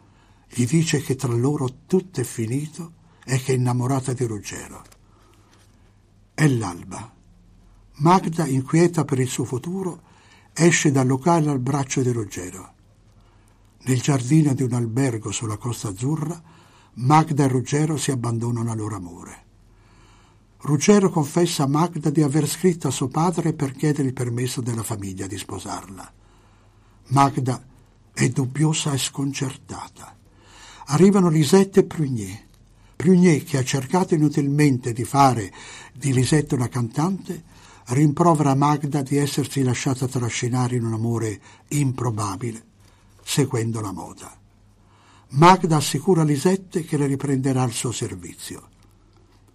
gli 0.48 0.66
dice 0.66 1.02
che 1.02 1.16
tra 1.16 1.34
loro 1.34 1.70
tutto 1.86 2.20
è 2.20 2.24
finito 2.24 2.94
e 3.24 3.38
che 3.42 3.54
è 3.54 3.56
innamorata 3.56 4.14
di 4.14 4.26
Ruggero. 4.26 4.84
È 6.34 6.48
l'alba. 6.48 7.14
Magda, 7.96 8.48
inquieta 8.48 9.06
per 9.06 9.20
il 9.20 9.30
suo 9.30 9.46
futuro, 9.46 10.02
esce 10.54 10.92
dal 10.92 11.08
locale 11.08 11.50
al 11.50 11.60
braccio 11.60 12.02
di 12.02 12.12
Ruggero. 12.12 12.74
Nel 13.84 14.02
giardino 14.02 14.54
di 14.54 14.64
un 14.64 14.74
albergo 14.74 15.32
sulla 15.32 15.58
Costa 15.58 15.90
Azzurra, 15.90 16.42
Magda 16.96 17.46
e 17.46 17.48
Ruggero 17.48 17.96
si 17.96 18.12
abbandonano 18.12 18.72
al 18.72 18.78
loro 18.78 18.96
amore. 18.96 19.46
Ruggero 20.64 21.10
confessa 21.10 21.64
a 21.64 21.68
Magda 21.68 22.12
di 22.12 22.22
aver 22.22 22.48
scritto 22.48 22.88
a 22.88 22.92
suo 22.92 23.08
padre 23.08 23.54
per 23.54 23.72
chiedere 23.72 24.10
il 24.10 24.14
permesso 24.14 24.62
della 24.62 24.84
famiglia 24.84 25.26
di 25.26 25.36
sposarla. 25.36 26.14
Magda 27.08 27.66
è 28.14 28.30
dubbiosa 28.30 28.94
e 28.94 29.00
sconcertata. 29.00 30.16
Arrivano 30.88 31.30
Lisette 31.30 31.80
e 31.80 31.84
Prunier. 31.86 32.40
Prunier, 32.96 33.44
che 33.44 33.58
ha 33.58 33.64
cercato 33.64 34.14
inutilmente 34.14 34.94
di 34.94 35.04
fare 35.04 35.52
di 35.94 36.14
Lisette 36.14 36.54
una 36.54 36.70
cantante, 36.70 37.44
rimprovera 37.88 38.54
Magda 38.54 39.02
di 39.02 39.18
essersi 39.18 39.64
lasciata 39.64 40.08
trascinare 40.08 40.76
in 40.76 40.86
un 40.86 40.94
amore 40.94 41.42
improbabile, 41.70 42.64
seguendo 43.24 43.82
la 43.82 43.92
moda. 43.92 44.32
Magda 45.30 45.78
assicura 45.78 46.24
Lisette 46.24 46.84
che 46.84 46.98
le 46.98 47.08
riprenderà 47.08 47.64
al 47.64 47.72
suo 47.72 47.92
servizio. 47.92 48.71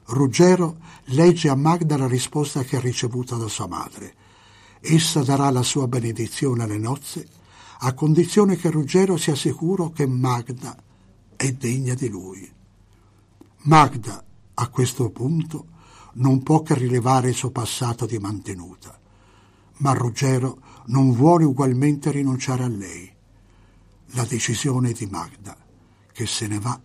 Ruggero 0.07 0.77
legge 1.07 1.49
a 1.49 1.57
Magda 1.57 1.97
la 1.97 2.07
risposta 2.07 2.63
che 2.63 2.77
ha 2.77 2.81
ricevuto 2.81 3.37
da 3.37 3.49
sua 3.49 3.67
madre. 3.67 4.15
Essa 4.81 5.23
darà 5.23 5.51
la 5.51 5.63
sua 5.63 5.89
benedizione 5.89 6.63
alle 6.63 6.79
nozze 6.79 7.27
a 7.81 7.93
condizione 7.93 8.57
che 8.57 8.71
Ruggero 8.71 9.17
sia 9.17 9.35
sicuro 9.35 9.91
che 9.91 10.07
Magda 10.07 10.77
è 11.35 11.53
degna 11.53 11.95
di 11.95 12.09
lui. 12.09 12.51
Magda, 13.63 14.25
a 14.55 14.69
questo 14.69 15.11
punto, 15.11 15.67
non 16.15 16.43
può 16.43 16.63
che 16.63 16.75
rilevare 16.75 17.31
il 17.31 17.35
suo 17.35 17.51
passato 17.51 18.07
di 18.07 18.19
mantenuta, 18.19 18.99
ma 19.79 19.93
Ruggero 19.93 20.59
non 20.87 21.13
vuole 21.13 21.45
ugualmente 21.45 22.11
rinunciare 22.11 22.63
a 22.63 22.69
lei. 22.69 23.13
La 24.11 24.25
decisione 24.25 24.93
di 24.93 25.07
Magda, 25.07 25.57
che 26.13 26.27
se 26.27 26.47
ne 26.47 26.61
va 26.61 26.81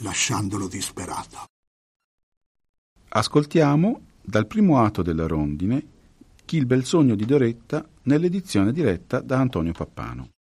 lasciandolo 0.00 0.68
disperato. 0.68 1.55
Ascoltiamo 3.16 4.00
dal 4.20 4.46
primo 4.46 4.78
atto 4.82 5.00
della 5.00 5.26
rondine 5.26 5.82
Chi 6.44 6.58
il 6.58 6.66
bel 6.66 6.84
sogno 6.84 7.14
di 7.14 7.24
Doretta 7.24 7.82
nell'edizione 8.02 8.72
diretta 8.72 9.20
da 9.20 9.38
Antonio 9.38 9.72
Pappano. 9.72 10.35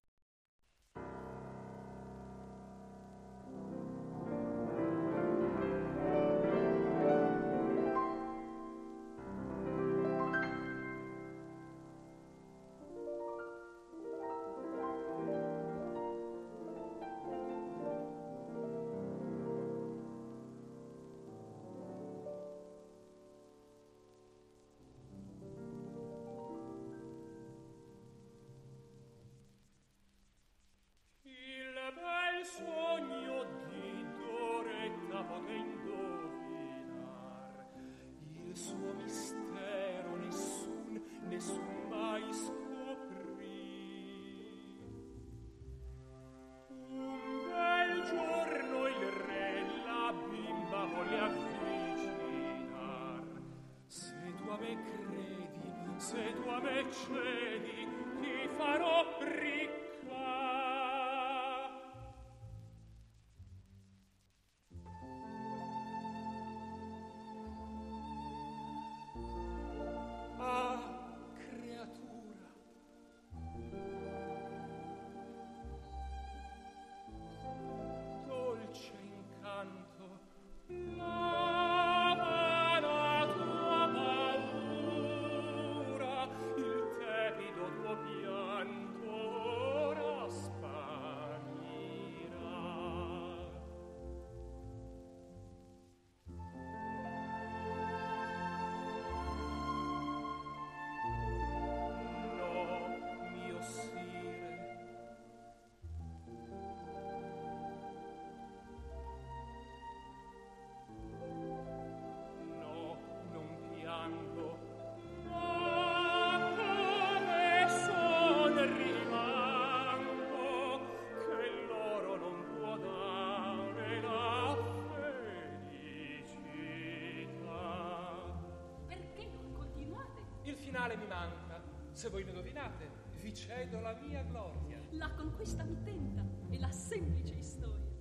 Finale 130.86 130.98
mi 130.98 131.08
manca. 131.08 131.62
Se 131.92 132.10
voi 132.10 132.24
lo 132.24 132.30
indovinate, 132.30 132.90
vi 133.22 133.34
cedo 133.34 133.80
la 133.80 133.94
mia 133.94 134.22
gloria. 134.24 134.80
La 134.92 135.10
conquista 135.16 135.64
mi 135.64 135.82
tenta 135.84 136.24
e 136.50 136.60
la 136.60 136.72
semplice 136.72 137.42
storia. 137.42 137.95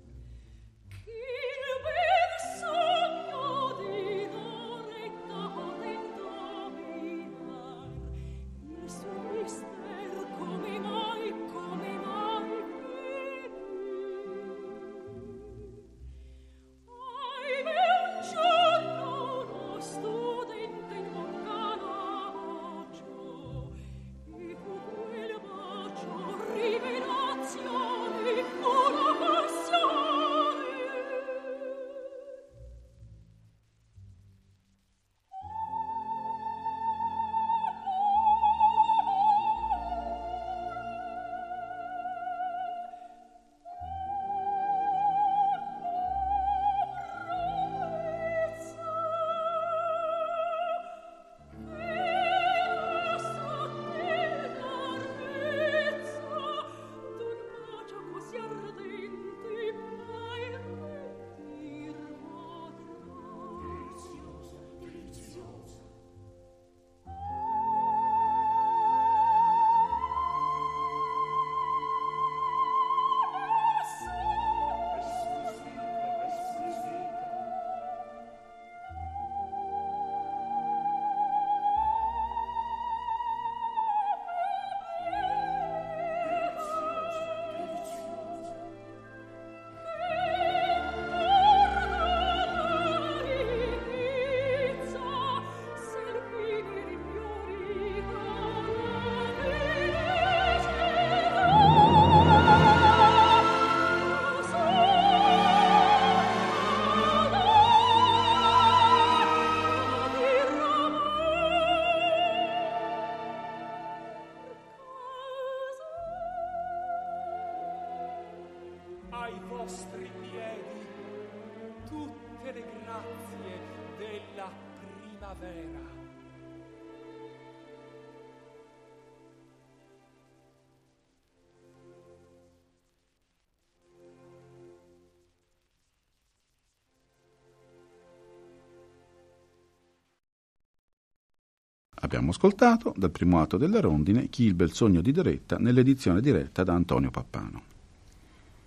Abbiamo 142.05 142.33
ascoltato 142.33 142.93
dal 142.99 143.11
primo 143.11 143.41
atto 143.41 143.57
della 143.57 143.81
rondine 143.81 144.29
Chi 144.29 144.45
il 144.45 144.53
bel 144.53 144.75
sogno 144.75 145.01
di 145.01 145.11
Doretta 145.11 145.57
nell'edizione 145.57 146.21
diretta 146.21 146.63
da 146.63 146.75
Antonio 146.75 147.11
Pappano. 147.11 147.63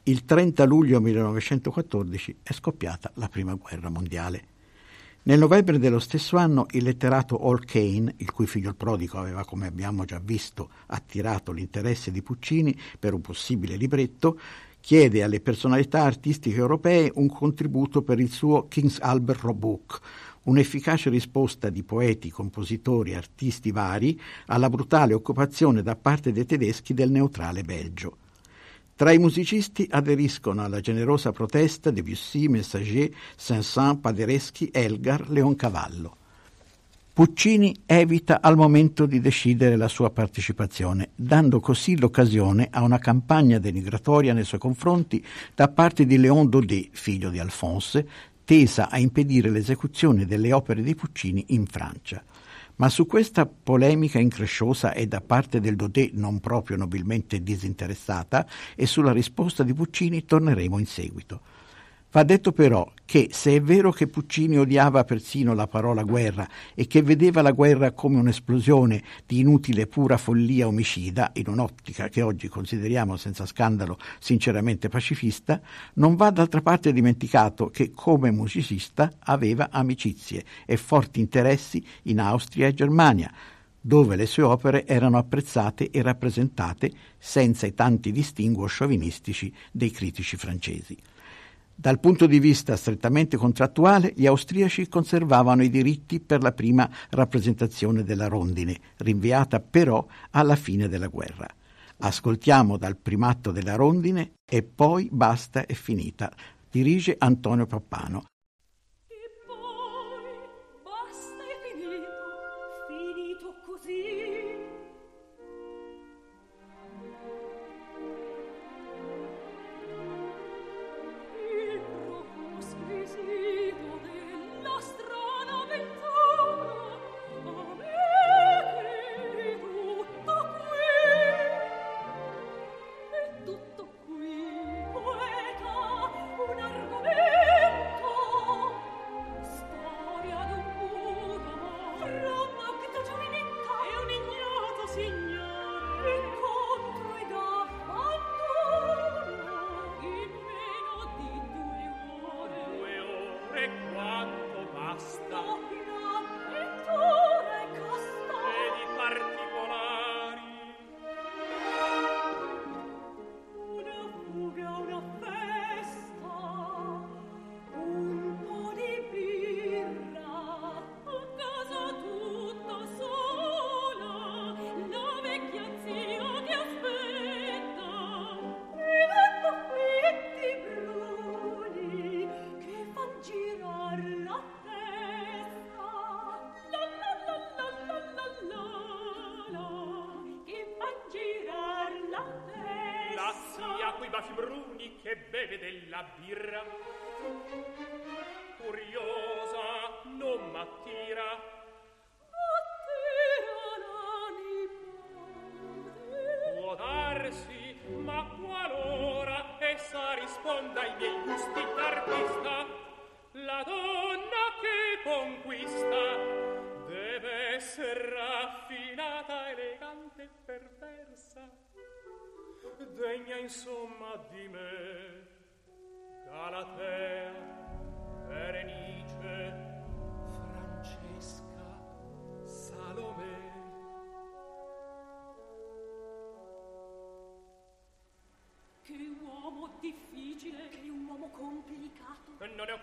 Il 0.04 0.26
30 0.26 0.66
luglio 0.66 1.00
1914 1.00 2.38
è 2.42 2.52
scoppiata 2.52 3.12
la 3.14 3.30
Prima 3.30 3.54
Guerra 3.54 3.92
Mondiale. 3.92 4.46
Nel 5.24 5.38
novembre 5.38 5.78
dello 5.78 6.00
stesso 6.00 6.38
anno 6.38 6.66
il 6.72 6.84
letterato 6.84 7.38
Hall 7.38 7.64
Kane, 7.64 8.16
il 8.18 8.32
cui 8.32 8.48
figlio 8.48 8.70
il 8.70 8.76
prodigo 8.76 9.20
aveva, 9.20 9.46
come 9.46 9.68
abbiamo 9.68 10.04
già 10.04 10.20
visto, 10.20 10.70
attirato 10.88 11.52
l'interesse 11.52 12.10
di 12.10 12.24
Puccini 12.24 12.76
per 12.98 13.14
un 13.14 13.22
possibile 13.22 13.76
libretto, 13.76 14.40
chiede 14.80 15.22
alle 15.22 15.42
personalità 15.42 16.02
artistiche 16.02 16.58
europee 16.58 17.12
un 17.16 17.28
contributo 17.28 18.02
per 18.02 18.20
il 18.20 18.32
suo 18.32 18.68
King's 18.68 18.98
Albert 19.00 19.42
Roebuck, 19.42 20.00
un'efficace 20.48 21.10
risposta 21.10 21.70
di 21.70 21.84
poeti, 21.84 22.30
compositori, 22.30 23.16
artisti 23.16 23.72
vari 23.72 24.20
alla 24.48 24.70
brutale 24.70 25.14
occupazione 25.14 25.82
da 25.82 25.96
parte 25.96 26.32
dei 26.32 26.46
tedeschi 26.46 26.94
del 26.94 27.12
neutrale 27.12 27.64
Belgio. 27.64 28.18
Tra 28.96 29.12
i 29.12 29.20
musicisti 29.20 29.88
aderiscono 29.92 30.64
alla 30.64 30.80
generosa 30.80 31.32
protesta 31.32 31.92
Debussy, 31.92 32.48
Messager, 32.48 33.12
Saint-Saëns, 33.36 34.00
Paderewski, 34.02 34.70
Elgar, 34.74 35.30
Leoncavallo. 35.30 36.16
Puccini 37.14 37.76
evita 37.86 38.42
al 38.42 38.56
momento 38.56 39.06
di 39.06 39.20
decidere 39.20 39.76
la 39.76 39.88
sua 39.88 40.12
partecipazione, 40.12 41.10
dando 41.16 41.60
così 41.60 41.98
l'occasione 41.98 42.68
a 42.72 42.84
una 42.84 43.00
campagna 43.00 43.58
denigratoria 43.58 44.34
nei 44.34 44.44
suoi 44.44 44.60
confronti 44.60 45.24
da 45.54 45.68
parte 45.68 46.06
di 46.06 46.18
Léon 46.18 46.48
Daudet, 46.50 46.90
figlio 46.92 47.30
di 47.30 47.40
Alphonse, 47.40 48.08
tesa 48.48 48.90
a 48.90 48.98
impedire 48.98 49.50
l'esecuzione 49.50 50.26
delle 50.26 50.54
opere 50.54 50.82
di 50.82 50.96
Puccini 50.96 51.44
in 51.50 51.66
Francia. 51.66 52.24
Ma 52.78 52.88
su 52.88 53.06
questa 53.06 53.46
polemica 53.46 54.20
incresciosa 54.20 54.94
e 54.94 55.06
da 55.06 55.20
parte 55.20 55.60
del 55.60 55.76
Dodé 55.76 56.12
non 56.14 56.40
proprio 56.40 56.78
nobilmente 56.78 57.44
disinteressata 57.44 58.48
e 58.74 58.86
sulla 58.86 59.12
risposta 59.12 59.64
di 59.64 59.74
Puccini 59.74 60.24
torneremo 60.24 60.80
in 60.80 60.86
seguito. 60.86 61.42
Va 62.18 62.24
detto 62.24 62.52
però 62.52 62.92
che 63.06 63.30
se 63.32 63.58
è 63.58 63.62
vero 63.62 63.92
che 63.92 64.08
Puccini 64.08 64.58
odiava 64.58 65.04
persino 65.04 65.54
la 65.54 65.68
parola 65.68 66.02
guerra 66.02 66.50
e 66.74 66.88
che 66.88 67.04
vedeva 67.04 67.44
la 67.44 67.52
guerra 67.52 67.92
come 67.92 68.18
un'esplosione 68.18 69.04
di 69.28 69.38
inutile 69.38 69.86
pura 69.86 70.18
follia 70.18 70.66
omicida, 70.66 71.30
in 71.36 71.48
un'ottica 71.48 72.10
che 72.10 72.24
oggi 72.24 72.48
consideriamo 72.48 73.18
senza 73.18 73.46
scandalo 73.46 74.00
sinceramente 74.18 74.90
pacifista, 74.90 75.62
non 75.94 76.16
va 76.16 76.32
d'altra 76.32 76.64
parte 76.64 76.92
dimenticato 76.92 77.68
che 77.68 77.92
come 77.92 78.32
musicista 78.32 79.12
aveva 79.20 79.70
amicizie 79.70 80.44
e 80.66 80.76
forti 80.76 81.20
interessi 81.20 81.86
in 82.06 82.20
Austria 82.20 82.66
e 82.66 82.74
Germania, 82.74 83.32
dove 83.80 84.16
le 84.16 84.26
sue 84.26 84.42
opere 84.42 84.88
erano 84.88 85.20
apprezzate 85.20 85.92
e 85.92 86.02
rappresentate 86.02 86.92
senza 87.20 87.68
i 87.68 87.76
tanti 87.76 88.12
distinguo 88.12 88.66
sciovinistici 88.66 89.54
dei 89.72 89.92
critici 89.92 90.36
francesi. 90.36 90.98
Dal 91.80 92.00
punto 92.00 92.26
di 92.26 92.40
vista 92.40 92.76
strettamente 92.76 93.38
contrattuale, 93.38 94.12
gli 94.16 94.26
austriaci 94.26 94.88
conservavano 94.90 95.62
i 95.62 95.70
diritti 95.70 96.20
per 96.20 96.42
la 96.42 96.52
prima 96.52 96.90
rappresentazione 97.12 98.04
della 98.04 98.28
rondine, 98.28 98.80
rinviata 98.98 99.60
però 99.60 100.04
alla 100.32 100.56
fine 100.56 100.88
della 100.88 101.06
guerra. 101.06 101.48
Ascoltiamo 102.00 102.78
dal 102.78 102.98
primato 102.98 103.52
della 103.52 103.76
rondine 103.76 104.32
e 104.44 104.64
poi 104.64 105.08
basta 105.12 105.68
è 105.68 105.74
finita. 105.74 106.32
Dirige 106.68 107.16
Antonio 107.20 107.68
Pappano. 107.68 108.24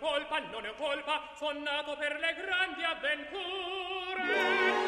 Colpa, 0.04 0.38
non 0.50 0.66
ho 0.66 0.74
colpa, 0.76 1.22
sono 1.34 1.58
nato 1.60 1.96
per 1.96 2.18
le 2.20 2.34
grandi 2.34 2.84
avventure. 2.84 4.84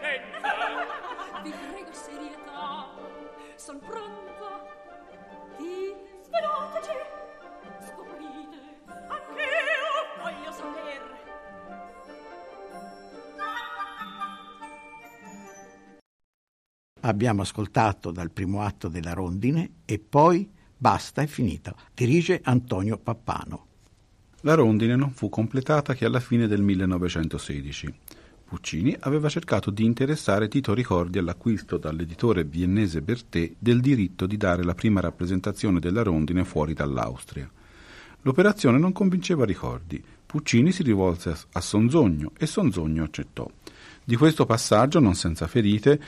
Bellezza 0.00 0.36
e 0.36 0.40
scienza 0.40 1.40
vi 1.42 1.50
prego 1.50 1.92
serietà 1.92 2.88
son 3.56 3.78
pronta 3.80 4.50
dite 5.58 6.22
svelateci 6.24 6.96
scoprite 7.86 8.60
anch'io 9.08 9.90
voglio 10.22 10.52
saper 10.52 11.18
Abbiamo 17.02 17.40
ascoltato 17.40 18.10
dal 18.10 18.30
primo 18.30 18.60
atto 18.60 18.88
della 18.88 19.14
rondine 19.14 19.70
e 19.86 19.98
poi 19.98 20.46
basta, 20.76 21.22
è 21.22 21.26
finita. 21.26 21.74
Dirige 21.94 22.42
Antonio 22.44 22.98
Pappano. 22.98 23.66
La 24.42 24.52
rondine 24.52 24.96
non 24.96 25.10
fu 25.10 25.30
completata 25.30 25.94
che 25.94 26.04
alla 26.04 26.20
fine 26.20 26.46
del 26.46 26.60
1916. 26.60 27.94
Puccini 28.50 28.96
aveva 29.02 29.28
cercato 29.28 29.70
di 29.70 29.84
interessare 29.84 30.48
Tito 30.48 30.74
Ricordi 30.74 31.18
all'acquisto 31.18 31.76
dall'editore 31.76 32.42
viennese 32.42 33.00
Bertè 33.00 33.52
del 33.56 33.80
diritto 33.80 34.26
di 34.26 34.36
dare 34.36 34.64
la 34.64 34.74
prima 34.74 34.98
rappresentazione 34.98 35.78
della 35.78 36.02
rondine 36.02 36.44
fuori 36.44 36.74
dall'Austria. 36.74 37.48
L'operazione 38.22 38.76
non 38.76 38.90
convinceva 38.90 39.44
Ricordi. 39.44 40.02
Puccini 40.26 40.72
si 40.72 40.82
rivolse 40.82 41.32
a 41.52 41.60
Sonzogno 41.60 42.32
e 42.36 42.46
Sonzogno 42.46 43.04
accettò. 43.04 43.48
Di 44.02 44.16
questo 44.16 44.46
passaggio, 44.46 44.98
non 44.98 45.14
senza 45.14 45.46
ferite, 45.46 46.02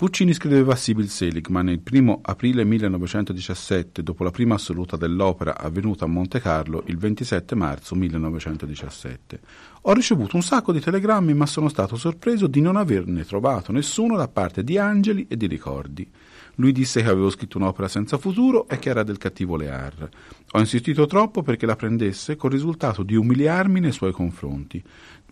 Puccini 0.00 0.32
scriveva 0.32 0.72
a 0.72 0.76
Sibyl 0.76 1.10
Seligman 1.10 1.68
il 1.68 1.82
1 1.84 2.20
aprile 2.22 2.64
1917, 2.64 4.02
dopo 4.02 4.24
la 4.24 4.30
prima 4.30 4.54
assoluta 4.54 4.96
dell'opera 4.96 5.58
avvenuta 5.58 6.06
a 6.06 6.08
Monte 6.08 6.40
Carlo 6.40 6.84
il 6.86 6.96
27 6.96 7.54
marzo 7.54 7.94
1917. 7.94 9.40
Ho 9.82 9.92
ricevuto 9.92 10.36
un 10.36 10.42
sacco 10.42 10.72
di 10.72 10.80
telegrammi, 10.80 11.34
ma 11.34 11.44
sono 11.44 11.68
stato 11.68 11.96
sorpreso 11.96 12.46
di 12.46 12.62
non 12.62 12.76
averne 12.76 13.26
trovato 13.26 13.72
nessuno 13.72 14.16
da 14.16 14.26
parte 14.26 14.64
di 14.64 14.78
angeli 14.78 15.26
e 15.28 15.36
di 15.36 15.46
ricordi. 15.46 16.10
Lui 16.54 16.72
disse 16.72 17.02
che 17.02 17.08
avevo 17.08 17.30
scritto 17.30 17.58
un'opera 17.58 17.88
senza 17.88 18.18
futuro 18.18 18.68
e 18.68 18.78
che 18.78 18.88
era 18.88 19.02
del 19.02 19.18
cattivo 19.18 19.56
Lear. 19.56 20.08
Ho 20.52 20.58
insistito 20.58 21.06
troppo 21.06 21.42
perché 21.42 21.64
la 21.64 21.76
prendesse 21.76 22.36
col 22.36 22.50
risultato 22.50 23.02
di 23.02 23.16
umiliarmi 23.16 23.80
nei 23.80 23.92
suoi 23.92 24.12
confronti. 24.12 24.82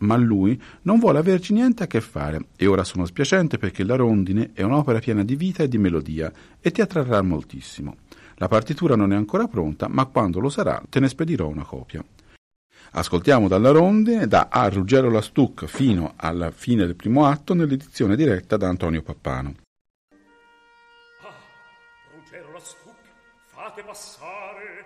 Ma 0.00 0.16
lui 0.16 0.61
non 0.82 0.98
vuole 0.98 1.18
averci 1.18 1.52
niente 1.52 1.82
a 1.82 1.87
che 1.87 2.00
fare 2.00 2.48
e 2.56 2.66
ora 2.66 2.84
sono 2.84 3.04
spiacente 3.04 3.58
perché 3.58 3.84
La 3.84 3.96
rondine 3.96 4.50
è 4.52 4.62
un'opera 4.62 4.98
piena 4.98 5.24
di 5.24 5.37
vita 5.37 5.62
e 5.62 5.68
di 5.68 5.78
melodia 5.78 6.32
e 6.61 6.70
ti 6.70 6.80
attrarrà 6.80 7.20
moltissimo. 7.22 7.96
La 8.37 8.48
partitura 8.48 8.94
non 8.94 9.12
è 9.12 9.16
ancora 9.16 9.48
pronta, 9.48 9.88
ma 9.88 10.04
quando 10.06 10.38
lo 10.40 10.48
sarà 10.48 10.80
te 10.88 11.00
ne 11.00 11.08
spedirò 11.08 11.48
una 11.48 11.64
copia. 11.64 12.04
Ascoltiamo 12.92 13.48
dalla 13.48 13.70
rondine 13.70 14.26
da 14.26 14.48
A. 14.50 14.68
Ruggero 14.68 15.11
Lastuc 15.11 15.66
fino 15.66 16.14
alla 16.16 16.50
fine 16.50 16.87
del 16.87 16.96
primo 16.96 17.26
atto 17.26 17.54
nell'edizione 17.54 18.16
diretta 18.16 18.56
da 18.56 18.68
Antonio 18.68 19.02
Pappano. 19.02 19.54
fate 23.78 23.82
passare 23.82 24.77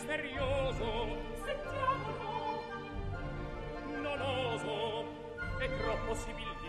misterioso. 0.00 1.18
Sentiamolo. 1.44 2.62
Non 4.00 4.20
oso 4.20 5.04
è 5.58 5.68
troppo 5.76 6.14
sibillino 6.14 6.59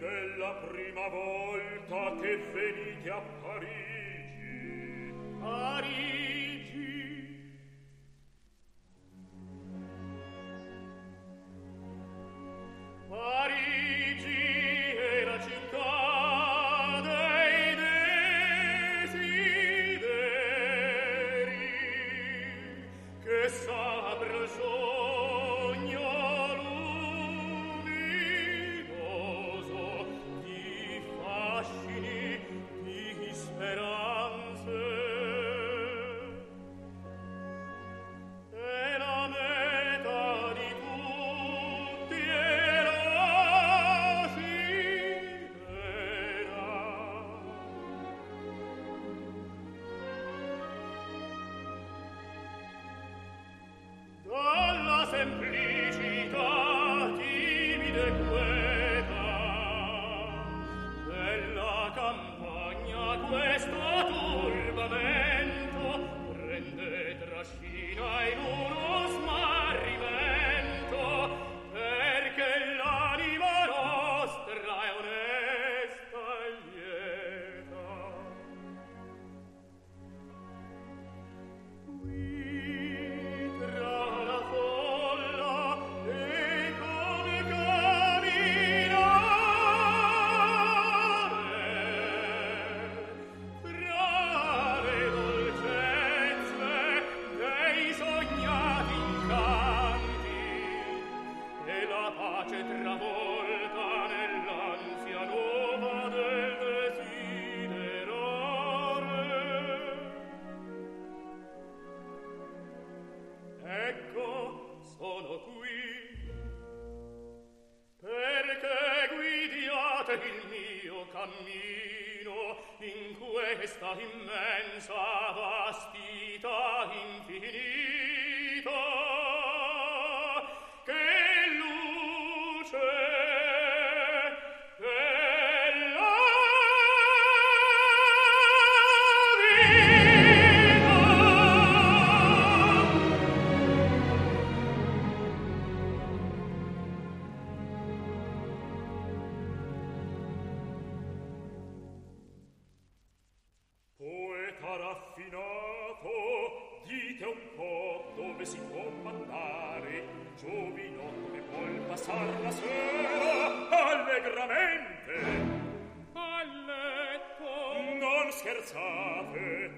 della 0.00 0.52
prima 0.66 1.08
volta 1.08 2.20
che 2.22 2.38
venite 2.54 3.10
a 3.10 3.39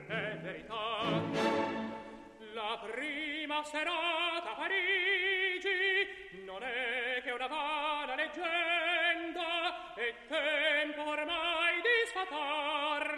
è 0.07 0.38
verità. 0.42 1.20
La 2.55 2.79
prima 2.90 3.62
serata 3.64 4.51
a 4.51 4.55
Parigi 4.55 6.42
non 6.44 6.62
è 6.62 7.20
che 7.22 7.31
una 7.31 7.46
vana 7.46 8.14
leggenda 8.14 9.94
e 9.94 10.14
tempo 10.29 11.03
ormai 11.09 11.75
di 11.77 12.09
sfatar 12.09 13.12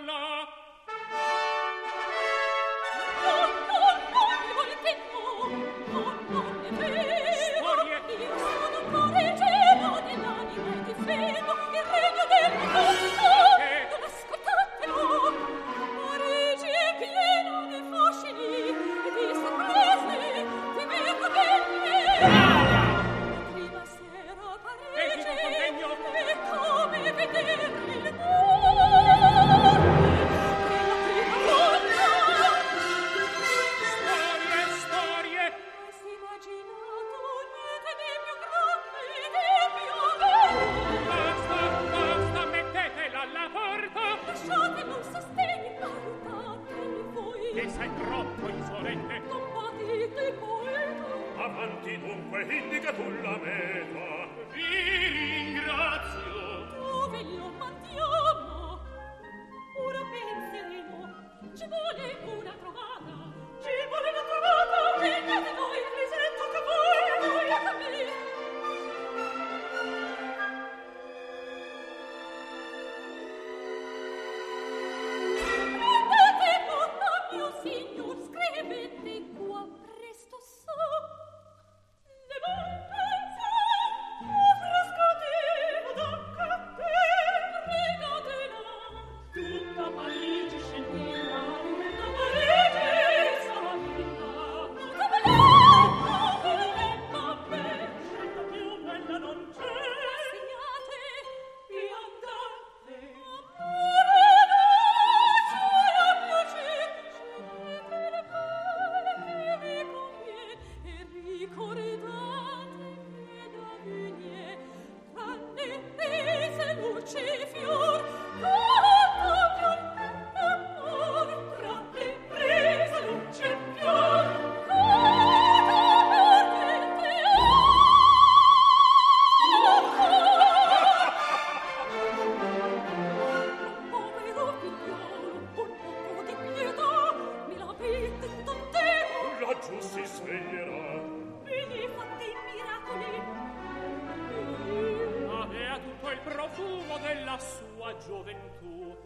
gioventù. 148.07 148.97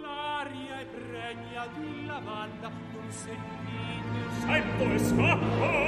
L'aria 0.00 0.80
è 0.80 0.86
pregna 0.86 1.66
di 1.76 2.06
lavanda, 2.06 2.70
consentite. 2.92 4.30
Sento 4.40 4.84
e 4.84 4.98
scappo! 4.98 5.87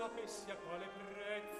Sapessi 0.00 0.50
a 0.50 0.56
quale 0.56 0.88
prezzo 0.96 1.59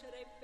lascerebbe. 0.00 0.39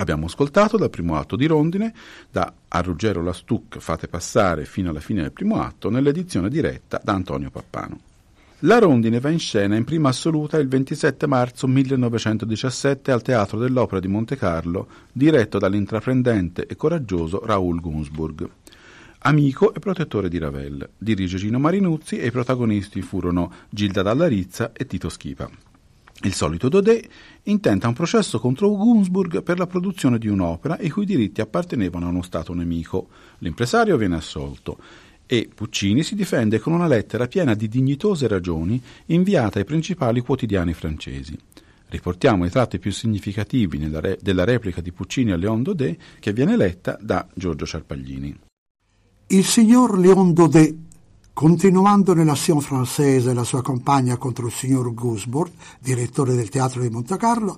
Abbiamo 0.00 0.26
ascoltato 0.26 0.76
dal 0.76 0.90
primo 0.90 1.16
atto 1.16 1.34
di 1.34 1.46
Rondine, 1.46 1.92
da 2.30 2.52
A 2.68 2.80
Ruggero 2.80 3.22
Lastuc 3.22 3.78
Fate 3.78 4.06
passare 4.06 4.64
fino 4.64 4.90
alla 4.90 5.00
fine 5.00 5.22
del 5.22 5.32
primo 5.32 5.60
atto, 5.60 5.90
nell'edizione 5.90 6.48
diretta 6.48 7.00
da 7.02 7.14
Antonio 7.14 7.50
Pappano. 7.50 8.00
La 8.62 8.78
Rondine 8.78 9.20
va 9.20 9.30
in 9.30 9.38
scena 9.38 9.76
in 9.76 9.84
prima 9.84 10.08
assoluta 10.08 10.58
il 10.58 10.68
27 10.68 11.26
marzo 11.26 11.66
1917 11.66 13.10
al 13.10 13.22
Teatro 13.22 13.58
dell'Opera 13.58 14.00
di 14.00 14.08
Monte 14.08 14.36
Carlo, 14.36 14.88
diretto 15.12 15.58
dall'intraprendente 15.58 16.66
e 16.66 16.76
coraggioso 16.76 17.44
Raoul 17.44 17.80
Gunsburg. 17.80 18.48
Amico 19.20 19.74
e 19.74 19.80
protettore 19.80 20.28
di 20.28 20.38
Ravel, 20.38 20.88
dirige 20.96 21.38
Gino 21.38 21.58
Marinuzzi 21.58 22.18
e 22.18 22.26
i 22.26 22.30
protagonisti 22.30 23.02
furono 23.02 23.52
Gilda 23.68 24.02
Dallarizza 24.02 24.70
e 24.72 24.86
Tito 24.86 25.08
Schipa. 25.08 25.67
Il 26.22 26.34
solito 26.34 26.68
Dodè 26.68 27.00
intenta 27.44 27.86
un 27.86 27.94
processo 27.94 28.40
contro 28.40 28.70
Gunsburg 28.70 29.42
per 29.44 29.56
la 29.56 29.68
produzione 29.68 30.18
di 30.18 30.26
un'opera 30.26 30.76
i 30.80 30.90
cui 30.90 31.06
diritti 31.06 31.40
appartenevano 31.40 32.06
a 32.06 32.08
uno 32.08 32.22
Stato 32.22 32.52
nemico. 32.54 33.08
L'impresario 33.38 33.96
viene 33.96 34.16
assolto 34.16 34.78
e 35.26 35.48
Puccini 35.54 36.02
si 36.02 36.16
difende 36.16 36.58
con 36.58 36.72
una 36.72 36.88
lettera 36.88 37.28
piena 37.28 37.54
di 37.54 37.68
dignitose 37.68 38.26
ragioni 38.26 38.82
inviata 39.06 39.60
ai 39.60 39.64
principali 39.64 40.20
quotidiani 40.20 40.72
francesi. 40.72 41.38
Riportiamo 41.90 42.44
i 42.44 42.50
tratti 42.50 42.80
più 42.80 42.90
significativi 42.90 43.88
re- 43.92 44.18
della 44.20 44.44
replica 44.44 44.80
di 44.80 44.90
Puccini 44.90 45.30
a 45.30 45.36
Léon 45.36 45.62
Daudet 45.62 45.98
che 46.18 46.32
viene 46.32 46.56
letta 46.56 46.98
da 47.00 47.26
Giorgio 47.32 47.64
Ciarpaglini. 47.64 48.36
Il 49.28 49.44
signor 49.44 49.96
Léon 49.96 50.32
Daudet 50.32 50.74
Continuando 51.38 52.14
nell'azione 52.14 52.60
francese 52.60 53.32
la 53.32 53.44
sua 53.44 53.62
campagna 53.62 54.16
contro 54.16 54.46
il 54.46 54.52
signor 54.52 54.92
Gusborg, 54.92 55.52
direttore 55.78 56.34
del 56.34 56.48
teatro 56.48 56.82
di 56.82 56.90
Montecarlo, 56.90 57.56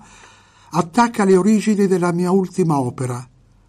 attacca 0.73 1.25
le 1.25 1.35
origini 1.35 1.87
della 1.87 2.13
mia 2.13 2.31
ultima 2.31 2.79
opera, 2.79 3.27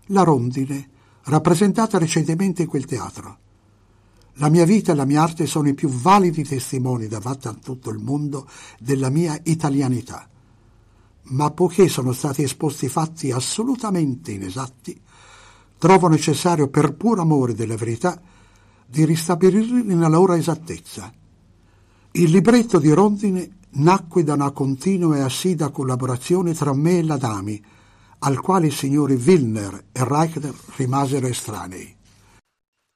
La 0.07 0.23
Rondine, 0.23 0.89
rappresentata 1.23 1.97
recentemente 1.97 2.63
in 2.63 2.67
quel 2.67 2.83
teatro. 2.83 3.37
La 4.33 4.49
mia 4.49 4.65
vita 4.65 4.91
e 4.91 4.95
la 4.95 5.05
mia 5.05 5.21
arte 5.21 5.45
sono 5.45 5.69
i 5.69 5.73
più 5.73 5.87
validi 5.87 6.43
testimoni 6.43 7.07
davanti 7.07 7.47
a 7.47 7.53
tutto 7.53 7.89
il 7.89 7.99
mondo 7.99 8.49
della 8.79 9.07
mia 9.07 9.39
italianità. 9.43 10.27
Ma 11.27 11.51
poiché 11.51 11.87
sono 11.87 12.11
stati 12.11 12.43
esposti 12.43 12.89
fatti 12.89 13.31
assolutamente 13.31 14.33
inesatti, 14.33 15.01
trovo 15.77 16.09
necessario, 16.09 16.67
per 16.67 16.95
puro 16.95 17.21
amore 17.21 17.53
della 17.53 17.77
verità, 17.77 18.21
di 18.91 19.05
ristabilirli 19.05 19.83
nella 19.83 20.09
loro 20.09 20.33
esattezza. 20.33 21.11
Il 22.11 22.29
libretto 22.29 22.77
di 22.77 22.91
Rondine 22.91 23.59
nacque 23.75 24.25
da 24.25 24.33
una 24.33 24.51
continua 24.51 25.15
e 25.15 25.21
assidua 25.21 25.71
collaborazione 25.71 26.53
tra 26.53 26.73
me 26.73 26.97
e 26.97 27.03
l'Adami, 27.03 27.63
al 28.19 28.41
quale 28.41 28.67
i 28.67 28.71
signori 28.71 29.13
Wilner 29.13 29.85
e 29.93 30.03
Reichner 30.03 30.53
rimasero 30.75 31.25
estranei. 31.27 31.95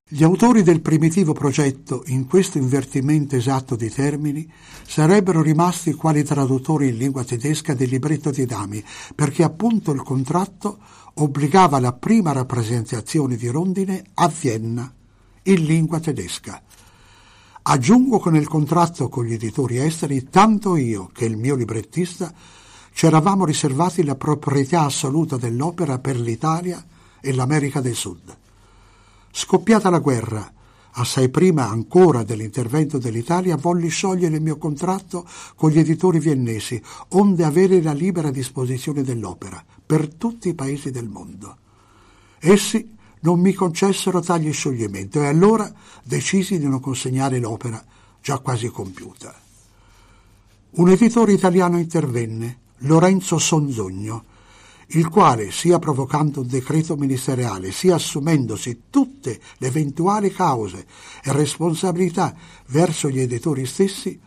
Gli 0.07 0.23
autori 0.23 0.63
del 0.63 0.81
primitivo 0.81 1.31
progetto, 1.31 2.03
in 2.07 2.27
questo 2.27 2.57
invertimento 2.57 3.37
esatto 3.37 3.77
di 3.77 3.89
termini, 3.89 4.51
sarebbero 4.85 5.41
rimasti 5.41 5.93
quali 5.93 6.23
traduttori 6.23 6.89
in 6.89 6.97
lingua 6.97 7.23
tedesca 7.23 7.73
del 7.73 7.89
libretto 7.89 8.31
di 8.31 8.45
Dami, 8.45 8.83
perché 9.15 9.43
appunto 9.43 9.93
il 9.93 10.03
contratto 10.03 10.77
obbligava 11.15 11.79
la 11.79 11.93
prima 11.93 12.33
rappresentazione 12.33 13.37
di 13.37 13.47
Rondine 13.47 14.03
a 14.15 14.27
Vienna 14.27 14.93
in 15.47 15.63
lingua 15.63 15.99
tedesca. 15.99 16.61
Aggiungo 17.63 18.19
che 18.19 18.29
nel 18.29 18.47
contratto 18.47 19.09
con 19.09 19.25
gli 19.25 19.33
editori 19.33 19.77
esteri, 19.77 20.29
tanto 20.29 20.75
io 20.75 21.09
che 21.11 21.25
il 21.25 21.37
mio 21.37 21.55
librettista 21.55 22.31
ci 22.91 23.07
eravamo 23.07 23.45
riservati 23.45 24.03
la 24.03 24.15
proprietà 24.15 24.81
assoluta 24.81 25.37
dell'opera 25.37 25.99
per 25.99 26.19
l'Italia 26.19 26.83
e 27.19 27.33
l'America 27.33 27.81
del 27.81 27.95
Sud. 27.95 28.37
Scoppiata 29.31 29.89
la 29.89 29.99
guerra, 29.99 30.49
assai 30.91 31.29
prima 31.29 31.67
ancora 31.67 32.23
dell'intervento 32.23 32.97
dell'Italia, 32.97 33.57
volli 33.57 33.89
sciogliere 33.89 34.35
il 34.35 34.41
mio 34.41 34.57
contratto 34.57 35.27
con 35.55 35.71
gli 35.71 35.79
editori 35.79 36.19
viennesi, 36.19 36.81
onde 37.09 37.43
avere 37.43 37.81
la 37.81 37.93
libera 37.93 38.31
disposizione 38.31 39.03
dell'opera 39.03 39.63
per 39.85 40.13
tutti 40.13 40.49
i 40.49 40.53
paesi 40.53 40.91
del 40.91 41.09
mondo. 41.09 41.57
Essi 42.39 42.94
non 43.26 43.39
mi 43.39 43.53
concessero 43.53 44.21
tale 44.21 44.51
scioglimento 44.51 45.19
e 45.19 45.26
allora 45.26 45.71
decisi 46.03 46.59
di 46.59 46.67
non 46.67 46.80
consegnare 46.80 47.39
l'opera 47.39 47.84
già 48.21 48.38
quasi 48.38 48.67
compiuta. 48.69 49.34
Un 50.78 50.89
editore 50.89 51.34
italiano 51.34 51.80
intervenne, 51.80 52.59
Lorenzo 52.80 53.39
Sonzogno, 53.39 54.26
il 54.89 55.09
quale, 55.09 55.51
sia 55.51 55.80
provocando 55.80 56.41
un 56.41 56.47
decreto 56.47 56.95
ministeriale, 56.95 57.71
sia 57.71 57.95
assumendosi 57.95 58.84
tutte 58.91 59.39
le 59.57 59.67
eventuali 59.67 60.32
cause 60.32 60.86
e 61.23 61.32
responsabilità 61.32 62.36
verso 62.67 63.09
gli 63.09 63.19
editori 63.19 63.65
stessi, 63.65 64.19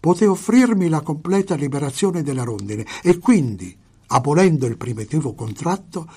poté 0.00 0.26
offrirmi 0.26 0.88
la 0.88 1.02
completa 1.02 1.54
liberazione 1.54 2.24
della 2.24 2.42
rondine 2.42 2.84
e 3.02 3.18
quindi, 3.18 3.76
abolendo 4.08 4.66
il 4.66 4.76
primitivo 4.76 5.34
contratto, 5.34 6.08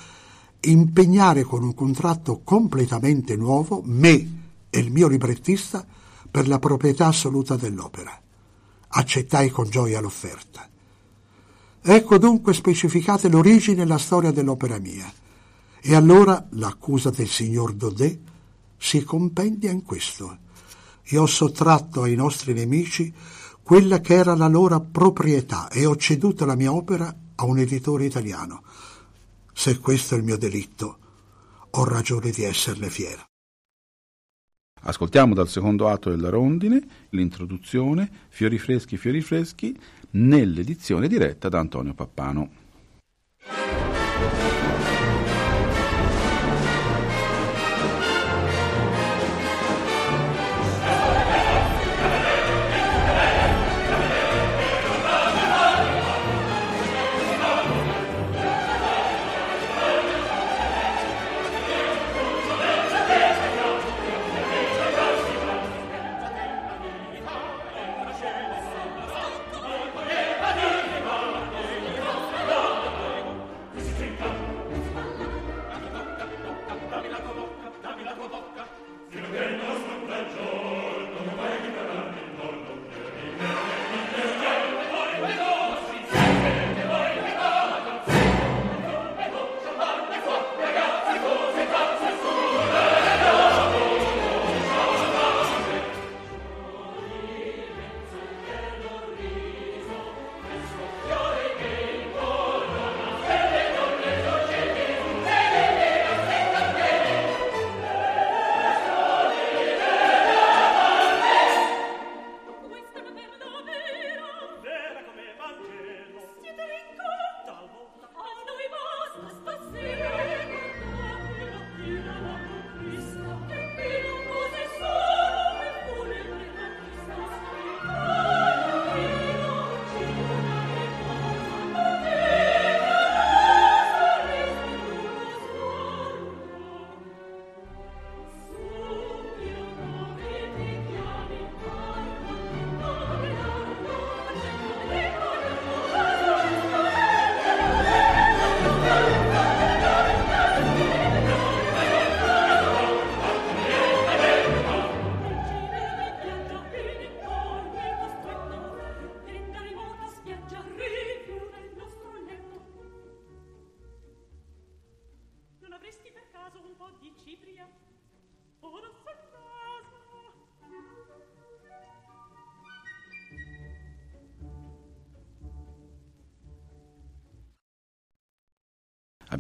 impegnare 0.66 1.44
con 1.44 1.64
un 1.64 1.74
contratto 1.74 2.42
completamente 2.44 3.36
nuovo 3.36 3.82
me 3.86 4.42
e 4.70 4.80
il 4.80 4.92
mio 4.92 5.08
librettista 5.08 5.86
per 6.30 6.48
la 6.48 6.60
proprietà 6.60 7.08
assoluta 7.08 7.56
dell'opera. 7.56 8.20
Accettai 8.88 9.50
con 9.50 9.70
gioia 9.70 10.00
l'offerta. 10.00 10.68
Ecco 11.82 12.18
dunque 12.18 12.54
specificate 12.54 13.28
l'origine 13.28 13.82
e 13.82 13.86
la 13.86 13.98
storia 13.98 14.32
dell'opera 14.32 14.80
mia. 14.80 15.12
E 15.82 15.96
allora 15.96 16.48
l'accusa 16.52 17.10
del 17.10 17.28
signor 17.28 17.74
Daudet 17.74 18.20
si 18.78 19.04
compendia 19.04 19.70
in 19.70 19.84
questo. 19.84 20.38
Io 21.08 21.24
ho 21.24 21.28
sottratto 21.28 22.04
ai 22.04 22.16
nostri 22.16 22.54
nemici 22.54 23.14
quella 23.62 24.00
che 24.00 24.16
era 24.16 24.36
la 24.36 24.48
loro 24.48 24.80
proprietà 24.80 25.68
e 25.70 25.86
ho 25.86 25.96
ceduto 25.98 26.46
la 26.46 26.56
mia 26.56 26.72
opera 26.74 27.14
a 27.36 27.46
un 27.46 27.60
editore 27.60 28.06
italiano 28.06 28.64
se 29.54 29.80
questo 29.80 30.16
è 30.16 30.18
il 30.18 30.24
mio 30.24 30.38
delitto, 30.38 30.98
ho 31.70 31.84
ragione 31.86 32.32
di 32.32 32.44
esserne 32.44 32.90
fiero. 32.90 33.26
Ascoltiamo 34.86 35.34
dal 35.34 35.48
secondo 35.48 35.88
atto 35.88 36.10
della 36.10 36.30
rondine 36.30 36.86
l'introduzione 37.10 38.10
Fiori 38.28 38.58
freschi, 38.58 38.98
fiori 38.98 39.22
freschi 39.22 39.80
nell'edizione 40.12 41.08
diretta 41.08 41.48
da 41.48 41.60
Antonio 41.60 41.94
Pappano. 41.94 42.62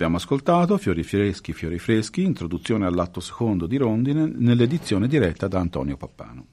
Abbiamo 0.04 0.22
ascoltato 0.22 0.78
Fiori 0.78 1.01
freschi, 1.01 1.54
fiori 1.54 1.80
freschi, 1.80 2.24
introduzione 2.24 2.86
all'atto 2.86 3.22
secondo 3.22 3.68
di 3.68 3.78
Rondine 3.78 4.30
nell'edizione 4.36 5.08
diretta 5.08 5.47
da 5.47 5.60
Antonio 5.60 5.95
Pappano. 5.95 6.45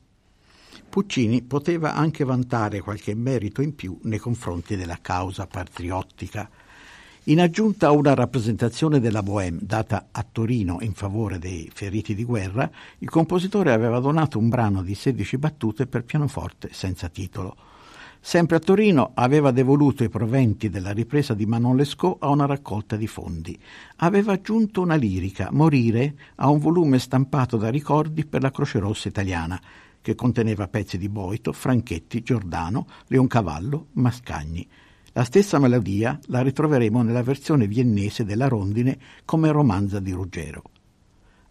Puccini 0.88 1.42
poteva 1.42 1.94
anche 1.94 2.22
vantare 2.22 2.78
qualche 2.78 3.12
merito 3.16 3.60
in 3.60 3.74
più 3.74 3.98
nei 4.04 4.20
confronti 4.20 4.76
della 4.76 4.98
causa 5.02 5.48
patriottica. 5.48 6.48
In 7.24 7.40
aggiunta 7.40 7.88
a 7.88 7.90
una 7.90 8.14
rappresentazione 8.14 9.00
della 9.00 9.24
Bohème 9.24 9.58
data 9.60 10.10
a 10.12 10.24
Torino 10.30 10.78
in 10.82 10.92
favore 10.92 11.40
dei 11.40 11.68
feriti 11.74 12.14
di 12.14 12.22
guerra, 12.22 12.70
il 12.98 13.10
compositore 13.10 13.72
aveva 13.72 13.98
donato 13.98 14.38
un 14.38 14.48
brano 14.48 14.80
di 14.80 14.94
16 14.94 15.38
battute 15.38 15.88
per 15.88 16.04
pianoforte 16.04 16.68
senza 16.70 17.08
titolo. 17.08 17.56
Sempre 18.22 18.56
a 18.56 18.60
Torino 18.60 19.12
aveva 19.14 19.50
devoluto 19.50 20.04
i 20.04 20.10
proventi 20.10 20.68
della 20.68 20.92
ripresa 20.92 21.32
di 21.32 21.46
Manon 21.46 21.74
Lescaut 21.74 22.22
a 22.22 22.28
una 22.28 22.44
raccolta 22.44 22.94
di 22.96 23.06
fondi. 23.06 23.58
Aveva 23.96 24.34
aggiunto 24.34 24.82
una 24.82 24.94
lirica, 24.94 25.48
Morire, 25.50 26.14
a 26.36 26.50
un 26.50 26.58
volume 26.58 26.98
stampato 26.98 27.56
da 27.56 27.70
ricordi 27.70 28.26
per 28.26 28.42
la 28.42 28.50
Croce 28.50 28.78
Rossa 28.78 29.08
italiana, 29.08 29.58
che 30.02 30.14
conteneva 30.14 30.68
pezzi 30.68 30.98
di 30.98 31.08
Boito, 31.08 31.52
Franchetti, 31.52 32.22
Giordano, 32.22 32.86
Leoncavallo, 33.06 33.86
Mascagni. 33.92 34.68
La 35.12 35.24
stessa 35.24 35.58
melodia 35.58 36.18
la 36.26 36.42
ritroveremo 36.42 37.02
nella 37.02 37.22
versione 37.22 37.66
viennese 37.66 38.24
della 38.24 38.48
Rondine 38.48 38.98
come 39.24 39.50
romanza 39.50 39.98
di 39.98 40.12
Ruggero. 40.12 40.62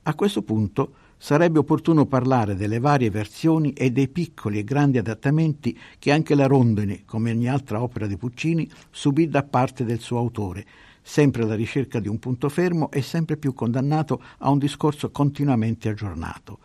A 0.03 0.13
questo 0.13 0.43
punto 0.43 0.93
sarebbe 1.22 1.59
opportuno 1.59 2.05
parlare 2.05 2.55
delle 2.55 2.80
varie 2.80 3.09
versioni 3.09 3.74
e 3.74 3.91
dei 3.91 4.07
piccoli 4.07 4.57
e 4.57 4.63
grandi 4.63 4.97
adattamenti 4.97 5.78
che 5.99 6.13
anche 6.13 6.34
la 6.34 6.47
Rondine, 6.47 7.03
come 7.05 7.32
ogni 7.32 7.49
altra 7.49 7.84
opera 7.84 8.07
di 8.07 8.15
Puccini, 8.15 8.67
subì 8.89 9.28
da 9.28 9.43
parte 9.43 9.84
del 9.84 9.99
suo 9.99 10.17
autore, 10.17 10.65
sempre 11.01 11.43
alla 11.43 11.55
ricerca 11.55 11.99
di 11.99 12.07
un 12.07 12.20
punto 12.20 12.47
fermo 12.47 12.89
e 12.89 13.01
sempre 13.01 13.36
più 13.36 13.53
condannato 13.53 14.24
a 14.38 14.49
un 14.49 14.59
discorso 14.59 15.11
continuamente 15.11 15.89
aggiornato. 15.89 16.57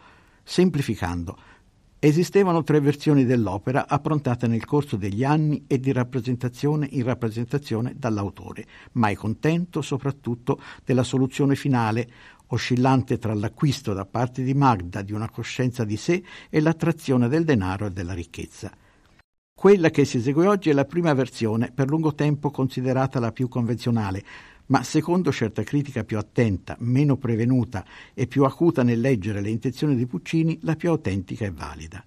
Semplificando, 0.44 1.36
esistevano 1.98 2.62
tre 2.62 2.80
versioni 2.80 3.24
dell'opera 3.24 3.88
approntate 3.88 4.46
nel 4.46 4.66
corso 4.66 4.96
degli 4.96 5.24
anni 5.24 5.64
e 5.66 5.80
di 5.80 5.90
rappresentazione 5.90 6.86
in 6.92 7.02
rappresentazione 7.02 7.94
dall'autore, 7.96 8.66
mai 8.92 9.14
contento 9.16 9.80
soprattutto 9.80 10.60
della 10.84 11.02
soluzione 11.02 11.56
finale, 11.56 12.06
oscillante 12.54 13.18
tra 13.18 13.34
l'acquisto 13.34 13.92
da 13.92 14.04
parte 14.04 14.42
di 14.42 14.54
Magda 14.54 15.02
di 15.02 15.12
una 15.12 15.30
coscienza 15.30 15.84
di 15.84 15.96
sé 15.96 16.22
e 16.48 16.60
l'attrazione 16.60 17.28
del 17.28 17.44
denaro 17.44 17.86
e 17.86 17.90
della 17.90 18.14
ricchezza. 18.14 18.72
Quella 19.54 19.90
che 19.90 20.04
si 20.04 20.16
esegue 20.16 20.46
oggi 20.46 20.70
è 20.70 20.72
la 20.72 20.84
prima 20.84 21.14
versione, 21.14 21.70
per 21.72 21.88
lungo 21.88 22.14
tempo 22.14 22.50
considerata 22.50 23.20
la 23.20 23.32
più 23.32 23.48
convenzionale, 23.48 24.24
ma 24.66 24.82
secondo 24.82 25.30
certa 25.30 25.62
critica 25.62 26.04
più 26.04 26.18
attenta, 26.18 26.76
meno 26.80 27.16
prevenuta 27.16 27.84
e 28.14 28.26
più 28.26 28.44
acuta 28.44 28.82
nel 28.82 29.00
leggere 29.00 29.40
le 29.40 29.50
intenzioni 29.50 29.94
di 29.94 30.06
Puccini, 30.06 30.58
la 30.62 30.74
più 30.74 30.88
autentica 30.90 31.44
e 31.44 31.50
valida. 31.50 32.04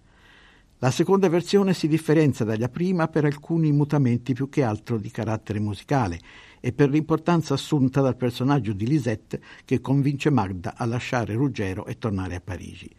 La 0.79 0.91
seconda 0.91 1.29
versione 1.29 1.73
si 1.73 1.87
differenzia 1.87 2.45
dalla 2.45 2.69
prima 2.69 3.07
per 3.07 3.25
alcuni 3.25 3.71
mutamenti 3.71 4.33
più 4.33 4.49
che 4.49 4.63
altro 4.63 4.99
di 4.99 5.09
carattere 5.09 5.59
musicale 5.59 6.19
e 6.60 6.72
per 6.74 6.89
l'importanza 6.89 7.53
assunta 7.53 8.01
dal 8.01 8.16
personaggio 8.16 8.74
di 8.74 8.88
Lisette 8.88 9.41
che 9.66 9.82
convince 9.82 10.30
Magda 10.30 10.76
a 10.76 10.86
lasciare 10.86 11.34
Ruggero 11.34 11.86
e 11.86 11.97
tornare 11.97 12.36
a 12.36 12.41
Parigi. 12.41 12.89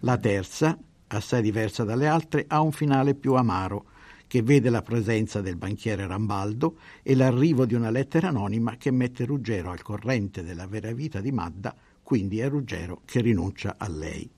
La 0.00 0.16
terza, 0.16 0.78
assai 1.08 1.42
diversa 1.42 1.84
dalle 1.84 2.06
altre, 2.06 2.44
ha 2.46 2.60
un 2.60 2.72
finale 2.72 3.14
più 3.14 3.34
amaro, 3.34 3.86
che 4.28 4.42
vede 4.42 4.68
la 4.68 4.82
presenza 4.82 5.40
del 5.40 5.56
banchiere 5.56 6.06
Rambaldo 6.06 6.76
e 7.02 7.16
l'arrivo 7.16 7.64
di 7.64 7.74
una 7.74 7.90
lettera 7.90 8.28
anonima 8.28 8.76
che 8.76 8.90
mette 8.90 9.24
Ruggero 9.24 9.70
al 9.70 9.82
corrente 9.82 10.44
della 10.44 10.66
vera 10.66 10.92
vita 10.92 11.20
di 11.20 11.32
Magda, 11.32 11.74
quindi 12.02 12.38
è 12.38 12.48
Ruggero 12.48 13.00
che 13.04 13.20
rinuncia 13.20 13.76
a 13.78 13.88
lei. 13.88 14.30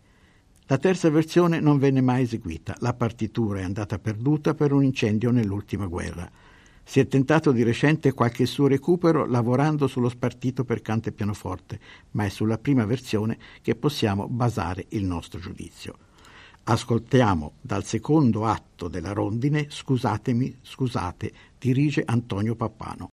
La 0.67 0.79
terza 0.79 1.11
versione 1.11 1.59
non 1.59 1.79
venne 1.79 2.01
mai 2.01 2.23
eseguita, 2.23 2.77
la 2.79 2.95
partitura 2.95 3.59
è 3.59 3.65
andata 3.65 3.99
perduta 3.99 4.55
per 4.55 4.73
un 4.73 4.85
incendio 4.85 5.33
nell'ultima 5.33 5.87
guerra. 5.87 6.31
Si 6.91 6.99
è 6.99 7.07
tentato 7.07 7.53
di 7.53 7.63
recente 7.63 8.13
qualche 8.13 8.47
suo 8.47 8.67
recupero 8.67 9.25
lavorando 9.25 9.87
sullo 9.87 10.09
spartito 10.09 10.65
per 10.65 10.83
canto 10.83 11.09
e 11.09 11.13
pianoforte, 11.13 11.79
ma 12.11 12.25
è 12.25 12.29
sulla 12.29 12.59
prima 12.59 12.85
versione 12.85 13.39
che 13.63 13.77
possiamo 13.77 14.27
basare 14.27 14.87
il 14.89 15.05
nostro 15.05 15.39
giudizio. 15.39 15.97
Ascoltiamo 16.65 17.53
dal 17.61 17.85
secondo 17.85 18.45
atto 18.45 18.89
della 18.89 19.13
rondine 19.13 19.67
Scusatemi, 19.71 20.59
scusate, 20.63 21.33
dirige 21.61 22.03
Antonio 22.05 22.57
Pappano. 22.57 23.11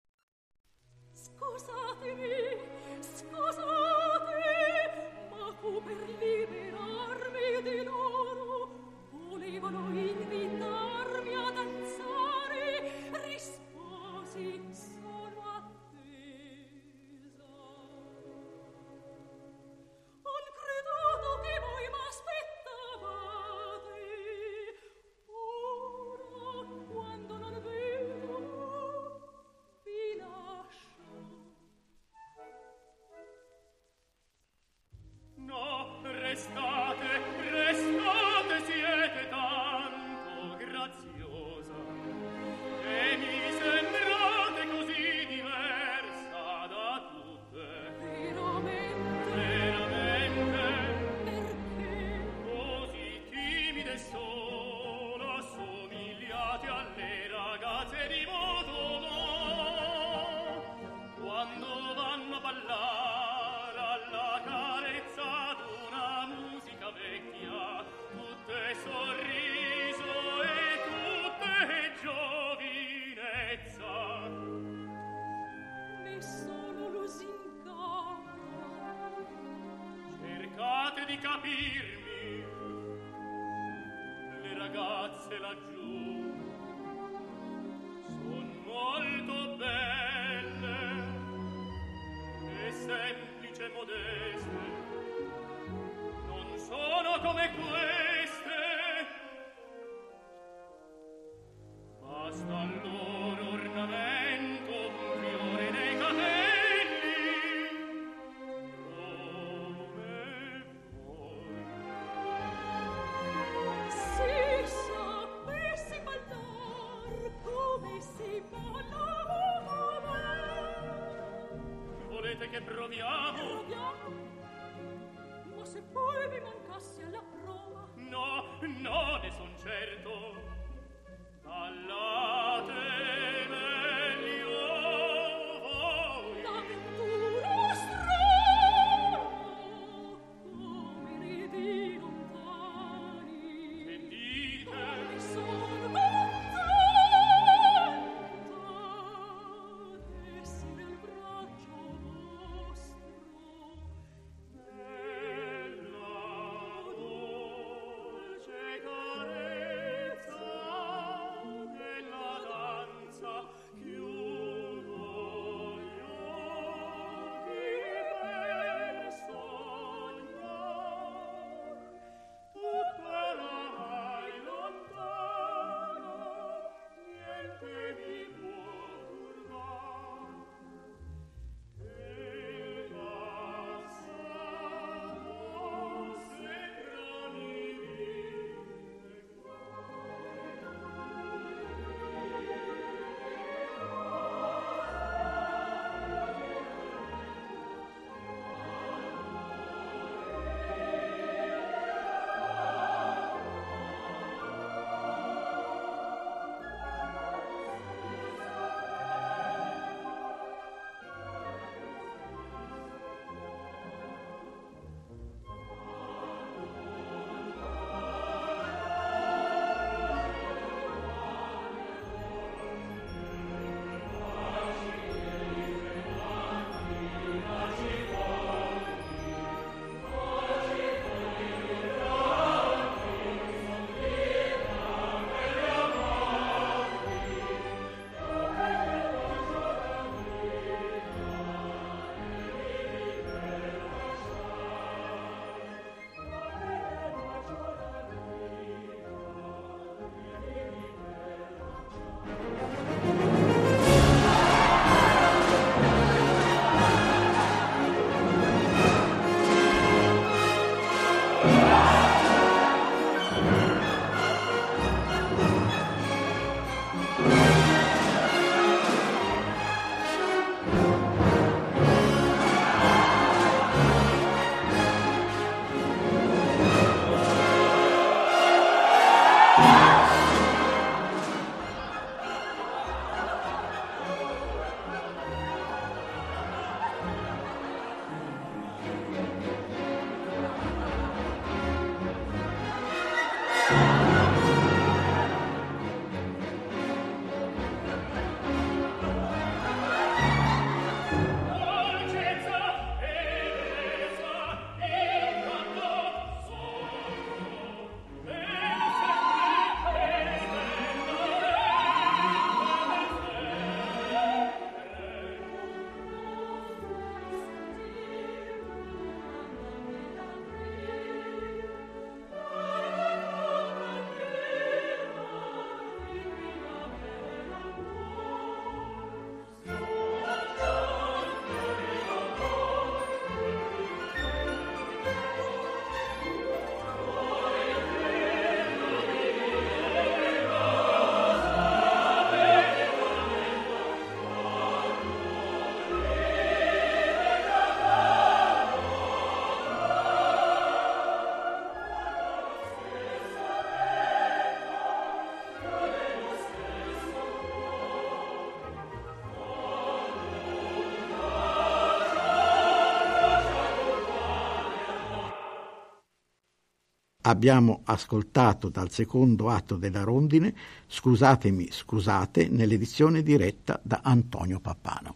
Abbiamo 367.31 367.79
ascoltato 367.85 368.67
dal 368.67 368.91
secondo 368.91 369.49
atto 369.49 369.77
della 369.77 370.03
rondine 370.03 370.53
Scusatemi, 370.85 371.69
scusate, 371.71 372.49
nell'edizione 372.49 373.23
diretta 373.23 373.79
da 373.81 374.01
Antonio 374.03 374.59
Pappano. 374.59 375.15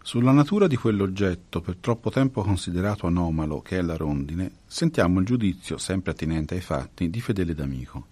Sulla 0.00 0.30
natura 0.30 0.68
di 0.68 0.76
quell'oggetto 0.76 1.60
per 1.60 1.78
troppo 1.80 2.10
tempo 2.10 2.42
considerato 2.42 3.08
anomalo 3.08 3.60
che 3.60 3.78
è 3.78 3.82
la 3.82 3.96
rondine, 3.96 4.52
sentiamo 4.66 5.18
il 5.18 5.26
giudizio, 5.26 5.78
sempre 5.78 6.12
attinente 6.12 6.54
ai 6.54 6.60
fatti, 6.60 7.10
di 7.10 7.20
Fedele 7.20 7.54
D'Amico. 7.54 8.06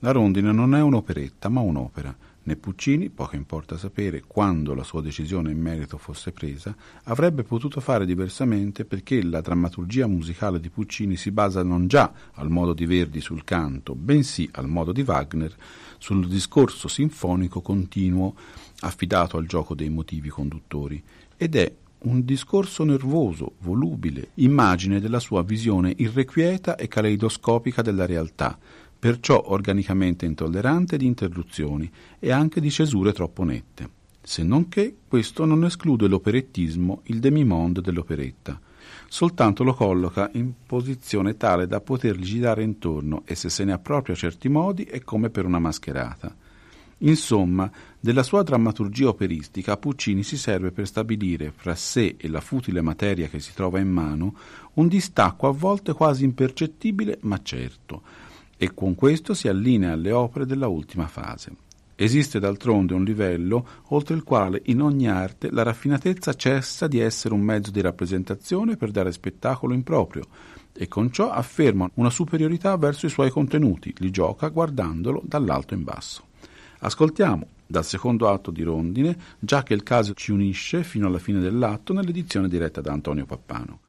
La 0.00 0.12
rondine 0.12 0.52
non 0.52 0.76
è 0.76 0.80
un'operetta, 0.80 1.48
ma 1.48 1.60
un'opera. 1.60 2.16
Né 2.44 2.56
Puccini, 2.56 3.10
poco 3.10 3.34
importa 3.34 3.76
sapere 3.76 4.22
quando 4.26 4.72
la 4.72 4.84
sua 4.84 5.02
decisione 5.02 5.50
in 5.50 5.60
merito 5.60 5.98
fosse 5.98 6.30
presa, 6.30 6.74
avrebbe 7.04 7.42
potuto 7.42 7.80
fare 7.80 8.06
diversamente 8.06 8.84
perché 8.84 9.22
la 9.22 9.40
drammaturgia 9.40 10.06
musicale 10.06 10.60
di 10.60 10.70
Puccini 10.70 11.16
si 11.16 11.30
basa 11.30 11.62
non 11.62 11.88
già 11.88 12.10
al 12.34 12.48
modo 12.48 12.72
di 12.72 12.86
Verdi 12.86 13.20
sul 13.20 13.44
canto, 13.44 13.94
bensì 13.94 14.48
al 14.52 14.68
modo 14.68 14.92
di 14.92 15.02
Wagner 15.02 15.54
sul 15.98 16.26
discorso 16.26 16.88
sinfonico 16.88 17.60
continuo 17.60 18.34
affidato 18.80 19.36
al 19.36 19.46
gioco 19.46 19.74
dei 19.74 19.90
motivi 19.90 20.28
conduttori 20.28 21.02
ed 21.36 21.56
è 21.56 21.70
un 22.00 22.24
discorso 22.24 22.84
nervoso, 22.84 23.54
volubile, 23.58 24.28
immagine 24.34 25.00
della 25.00 25.18
sua 25.18 25.42
visione 25.42 25.92
irrequieta 25.96 26.76
e 26.76 26.86
caleidoscopica 26.86 27.82
della 27.82 28.06
realtà, 28.06 28.56
perciò 28.98 29.44
organicamente 29.46 30.26
intollerante 30.26 30.96
di 30.96 31.06
interruzioni 31.06 31.90
e 32.18 32.30
anche 32.30 32.60
di 32.60 32.70
cesure 32.70 33.12
troppo 33.12 33.44
nette. 33.44 33.96
Se 34.20 34.42
non 34.42 34.68
che 34.68 34.96
questo 35.06 35.44
non 35.44 35.64
esclude 35.64 36.08
l'operettismo, 36.08 37.02
il 37.04 37.18
demimonde 37.18 37.80
dell'operetta, 37.80 38.60
soltanto 39.08 39.64
lo 39.64 39.72
colloca 39.72 40.28
in 40.34 40.52
posizione 40.66 41.36
tale 41.36 41.66
da 41.66 41.80
potergli 41.80 42.24
girare 42.24 42.62
intorno 42.62 43.22
e 43.24 43.34
se 43.34 43.48
se 43.48 43.64
ne 43.64 43.72
appropria 43.72 44.14
certi 44.14 44.48
modi 44.48 44.82
è 44.84 45.00
come 45.02 45.30
per 45.30 45.46
una 45.46 45.58
mascherata. 45.58 46.34
Insomma, 47.02 47.70
della 48.00 48.24
sua 48.24 48.42
drammaturgia 48.42 49.08
operistica 49.08 49.76
Puccini 49.76 50.24
si 50.24 50.36
serve 50.36 50.72
per 50.72 50.86
stabilire 50.86 51.52
fra 51.54 51.76
sé 51.76 52.16
e 52.18 52.28
la 52.28 52.40
futile 52.40 52.80
materia 52.80 53.28
che 53.28 53.38
si 53.38 53.54
trova 53.54 53.78
in 53.78 53.88
mano 53.88 54.34
un 54.74 54.88
distacco 54.88 55.46
a 55.46 55.52
volte 55.52 55.92
quasi 55.92 56.24
impercettibile 56.24 57.18
ma 57.22 57.40
certo, 57.40 58.02
e 58.58 58.74
con 58.74 58.94
questo 58.94 59.32
si 59.32 59.48
allinea 59.48 59.92
alle 59.92 60.12
opere 60.12 60.44
della 60.44 60.66
ultima 60.66 61.06
fase. 61.06 61.52
Esiste 61.94 62.38
d'altronde 62.38 62.94
un 62.94 63.02
livello 63.02 63.66
oltre 63.88 64.14
il 64.14 64.22
quale 64.22 64.60
in 64.66 64.82
ogni 64.82 65.08
arte 65.08 65.50
la 65.50 65.62
raffinatezza 65.62 66.34
cessa 66.34 66.86
di 66.86 67.00
essere 67.00 67.34
un 67.34 67.40
mezzo 67.40 67.70
di 67.70 67.80
rappresentazione 67.80 68.76
per 68.76 68.90
dare 68.90 69.10
spettacolo 69.10 69.74
improprio 69.74 70.24
e 70.72 70.86
con 70.86 71.10
ciò 71.10 71.30
afferma 71.30 71.90
una 71.94 72.10
superiorità 72.10 72.76
verso 72.76 73.06
i 73.06 73.10
suoi 73.10 73.30
contenuti, 73.30 73.92
li 73.98 74.10
gioca 74.10 74.48
guardandolo 74.48 75.22
dall'alto 75.24 75.74
in 75.74 75.82
basso. 75.82 76.22
Ascoltiamo 76.80 77.46
dal 77.66 77.84
secondo 77.84 78.28
atto 78.28 78.52
di 78.52 78.62
Rondine, 78.62 79.16
già 79.40 79.64
che 79.64 79.74
il 79.74 79.82
caso 79.82 80.14
ci 80.14 80.30
unisce 80.30 80.84
fino 80.84 81.08
alla 81.08 81.18
fine 81.18 81.40
dell'atto 81.40 81.92
nell'edizione 81.92 82.48
diretta 82.48 82.80
da 82.80 82.92
Antonio 82.92 83.26
Pappano. 83.26 83.80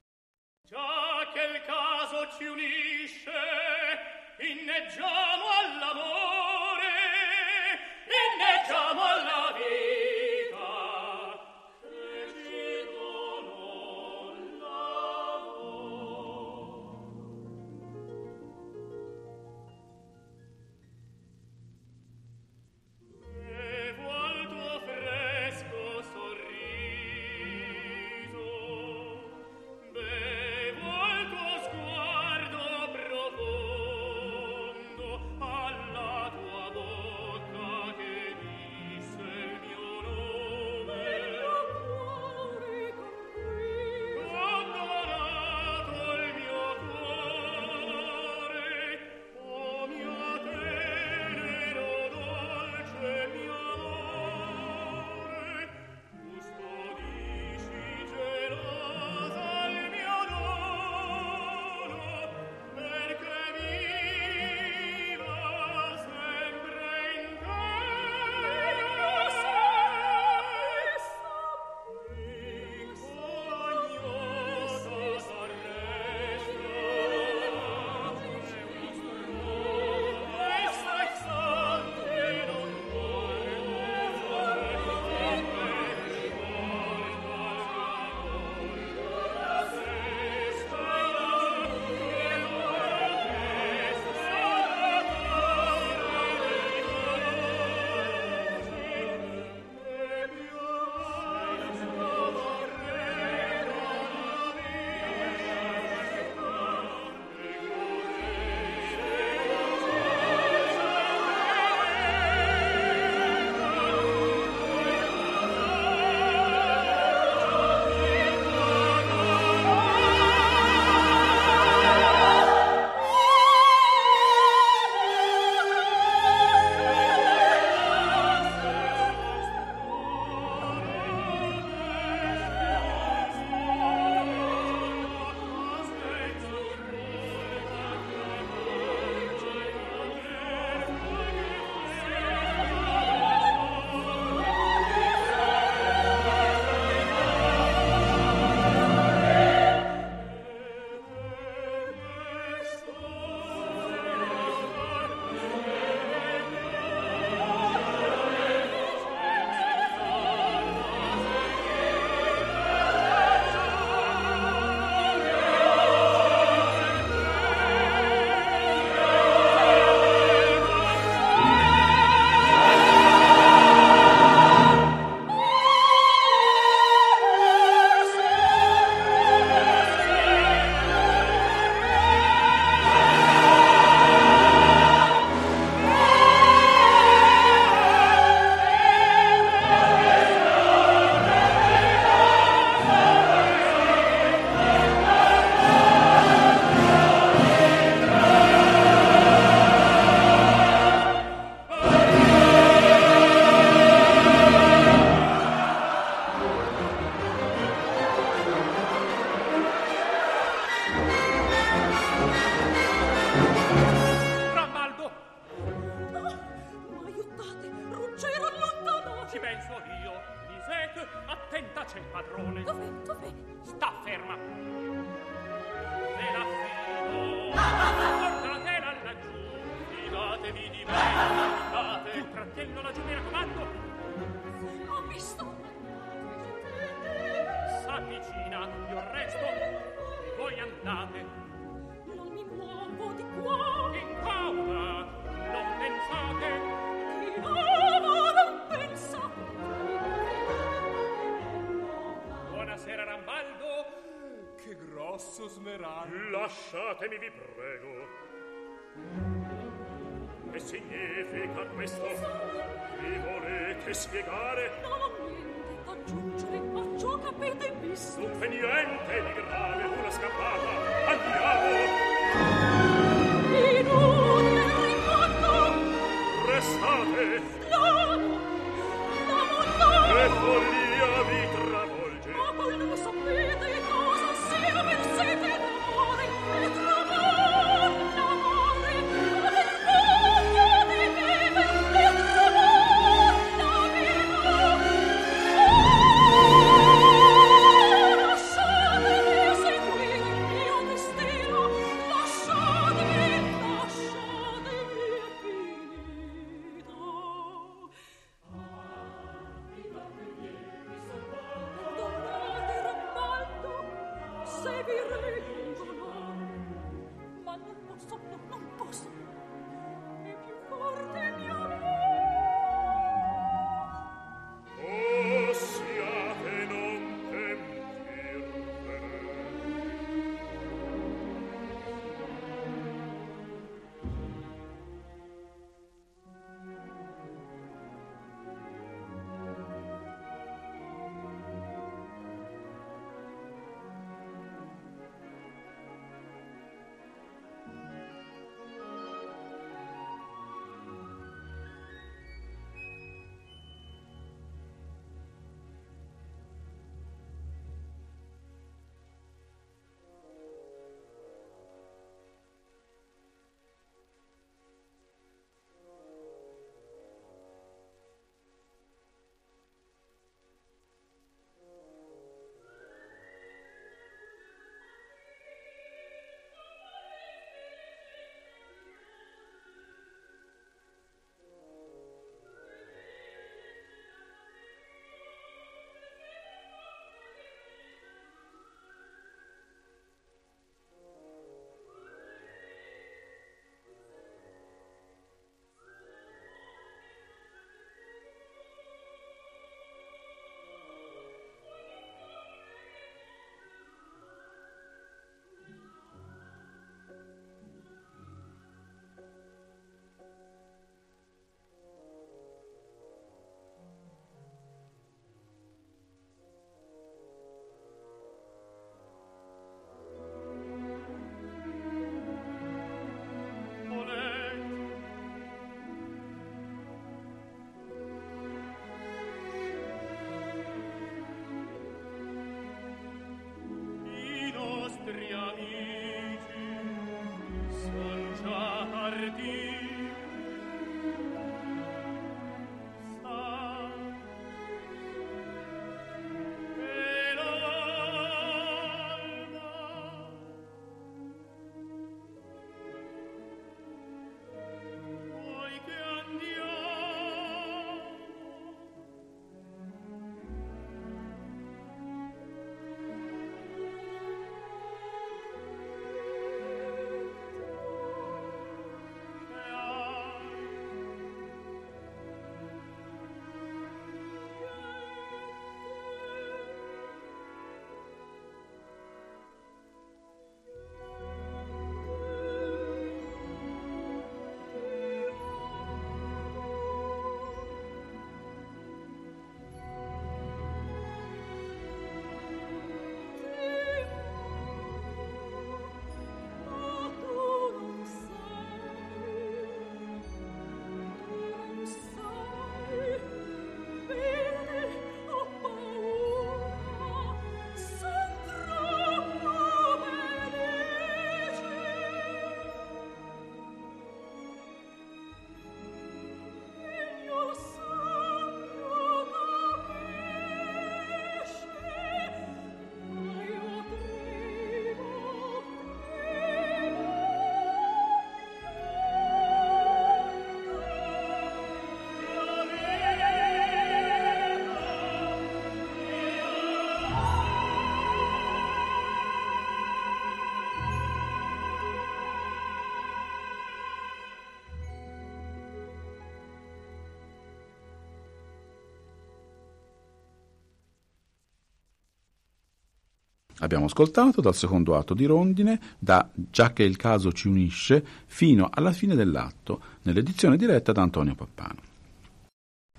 Abbiamo 553.60 553.86
ascoltato 553.86 554.41
dal 554.41 554.55
secondo 554.55 554.95
atto 554.95 555.14
di 555.14 555.26
Rondine, 555.26 555.80
da 555.99 556.30
Già 556.34 556.72
che 556.72 556.84
il 556.84 556.95
caso 556.95 557.32
ci 557.32 557.47
unisce, 557.47 558.03
fino 558.26 558.70
alla 558.72 558.91
fine 558.91 559.16
dell'atto, 559.16 559.82
nell'edizione 560.03 560.57
diretta 560.57 560.91
da 560.91 561.01
Antonio 561.01 561.36
Pappano. 561.36 561.88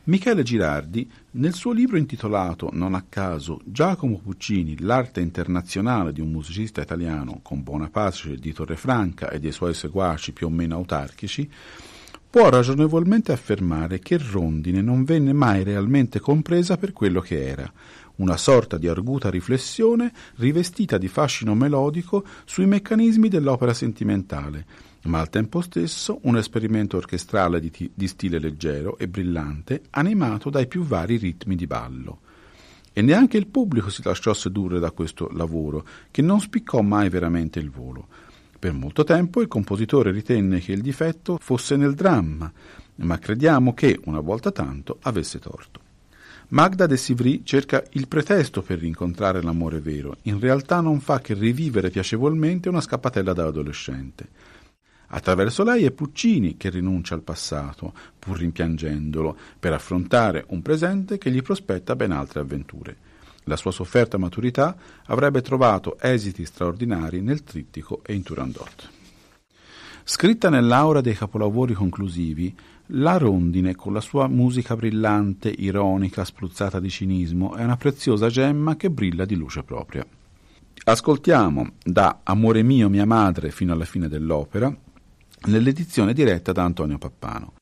Michele 0.04 0.42
Girardi, 0.42 1.08
nel 1.32 1.54
suo 1.54 1.72
libro 1.72 1.96
intitolato 1.96 2.70
Non 2.72 2.94
a 2.94 3.04
caso 3.08 3.60
Giacomo 3.64 4.18
Puccini, 4.18 4.80
l'arte 4.80 5.20
internazionale 5.20 6.12
di 6.12 6.20
un 6.20 6.30
musicista 6.30 6.80
italiano 6.80 7.40
con 7.42 7.62
buona 7.62 7.88
pace 7.88 8.36
di 8.36 8.52
Torrefranca 8.52 9.30
e 9.30 9.38
dei 9.38 9.52
suoi 9.52 9.74
seguaci 9.74 10.32
più 10.32 10.46
o 10.46 10.50
meno 10.50 10.76
autarchici, 10.76 11.48
può 12.30 12.48
ragionevolmente 12.48 13.32
affermare 13.32 13.98
che 13.98 14.18
Rondine 14.18 14.80
non 14.80 15.04
venne 15.04 15.32
mai 15.32 15.64
realmente 15.64 16.18
compresa 16.18 16.76
per 16.76 16.92
quello 16.92 17.20
che 17.20 17.46
era, 17.46 17.70
una 18.20 18.36
sorta 18.36 18.76
di 18.78 18.86
arguta 18.86 19.30
riflessione 19.30 20.12
rivestita 20.36 20.98
di 20.98 21.08
fascino 21.08 21.54
melodico 21.54 22.24
sui 22.44 22.66
meccanismi 22.66 23.28
dell'opera 23.28 23.74
sentimentale, 23.74 24.64
ma 25.04 25.20
al 25.20 25.30
tempo 25.30 25.60
stesso 25.62 26.20
un 26.22 26.36
esperimento 26.36 26.96
orchestrale 26.96 27.60
di, 27.60 27.70
ti- 27.70 27.90
di 27.92 28.06
stile 28.06 28.38
leggero 28.38 28.98
e 28.98 29.08
brillante, 29.08 29.82
animato 29.90 30.50
dai 30.50 30.66
più 30.66 30.82
vari 30.82 31.16
ritmi 31.16 31.56
di 31.56 31.66
ballo. 31.66 32.20
E 32.92 33.02
neanche 33.02 33.38
il 33.38 33.46
pubblico 33.46 33.88
si 33.88 34.02
lasciò 34.02 34.34
sedurre 34.34 34.78
da 34.78 34.90
questo 34.90 35.30
lavoro, 35.32 35.86
che 36.10 36.22
non 36.22 36.40
spiccò 36.40 36.82
mai 36.82 37.08
veramente 37.08 37.58
il 37.58 37.70
volo. 37.70 38.08
Per 38.58 38.72
molto 38.74 39.04
tempo 39.04 39.40
il 39.40 39.48
compositore 39.48 40.10
ritenne 40.10 40.58
che 40.58 40.72
il 40.72 40.82
difetto 40.82 41.38
fosse 41.40 41.76
nel 41.76 41.94
dramma, 41.94 42.52
ma 42.96 43.18
crediamo 43.18 43.72
che, 43.72 43.98
una 44.04 44.20
volta 44.20 44.50
tanto, 44.50 44.98
avesse 45.02 45.38
torto. 45.38 45.79
Magda 46.52 46.86
de 46.86 46.96
Sivry 46.96 47.42
cerca 47.44 47.84
il 47.92 48.08
pretesto 48.08 48.60
per 48.60 48.80
rincontrare 48.80 49.40
l'amore 49.40 49.78
vero, 49.78 50.16
in 50.22 50.40
realtà 50.40 50.80
non 50.80 50.98
fa 50.98 51.20
che 51.20 51.34
rivivere 51.34 51.90
piacevolmente 51.90 52.68
una 52.68 52.80
scappatella 52.80 53.32
da 53.32 53.46
adolescente. 53.46 54.28
Attraverso 55.12 55.62
lei 55.62 55.84
è 55.84 55.92
Puccini 55.92 56.56
che 56.56 56.68
rinuncia 56.68 57.14
al 57.14 57.22
passato, 57.22 57.92
pur 58.18 58.38
rimpiangendolo, 58.38 59.36
per 59.60 59.74
affrontare 59.74 60.44
un 60.48 60.60
presente 60.60 61.18
che 61.18 61.30
gli 61.30 61.40
prospetta 61.40 61.94
ben 61.94 62.10
altre 62.10 62.40
avventure. 62.40 62.96
La 63.44 63.56
sua 63.56 63.70
sofferta 63.70 64.18
maturità 64.18 64.76
avrebbe 65.06 65.42
trovato 65.42 65.98
esiti 66.00 66.44
straordinari 66.44 67.20
nel 67.20 67.44
trittico 67.44 68.02
e 68.04 68.12
in 68.14 68.24
Turandot. 68.24 68.90
Scritta 70.02 70.48
nell'aura 70.48 71.00
dei 71.00 71.14
capolavori 71.14 71.74
conclusivi, 71.74 72.52
la 72.92 73.16
rondine, 73.16 73.74
con 73.74 73.92
la 73.92 74.00
sua 74.00 74.26
musica 74.28 74.76
brillante, 74.76 75.48
ironica, 75.48 76.24
spruzzata 76.24 76.80
di 76.80 76.90
cinismo, 76.90 77.54
è 77.54 77.64
una 77.64 77.76
preziosa 77.76 78.28
gemma 78.28 78.76
che 78.76 78.90
brilla 78.90 79.24
di 79.24 79.36
luce 79.36 79.62
propria. 79.62 80.06
Ascoltiamo 80.84 81.72
da 81.82 82.20
Amore 82.22 82.62
mio, 82.62 82.88
mia 82.88 83.06
madre 83.06 83.50
fino 83.50 83.72
alla 83.72 83.84
fine 83.84 84.08
dell'opera 84.08 84.74
nell'edizione 85.46 86.12
diretta 86.12 86.52
da 86.52 86.64
Antonio 86.64 86.98
Pappano. 86.98 87.59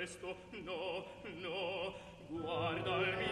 Questo? 0.00 0.34
No 0.64 1.04
no. 1.42 1.94
Guarda 2.28 2.96
il 3.00 3.16
mio 3.18 3.29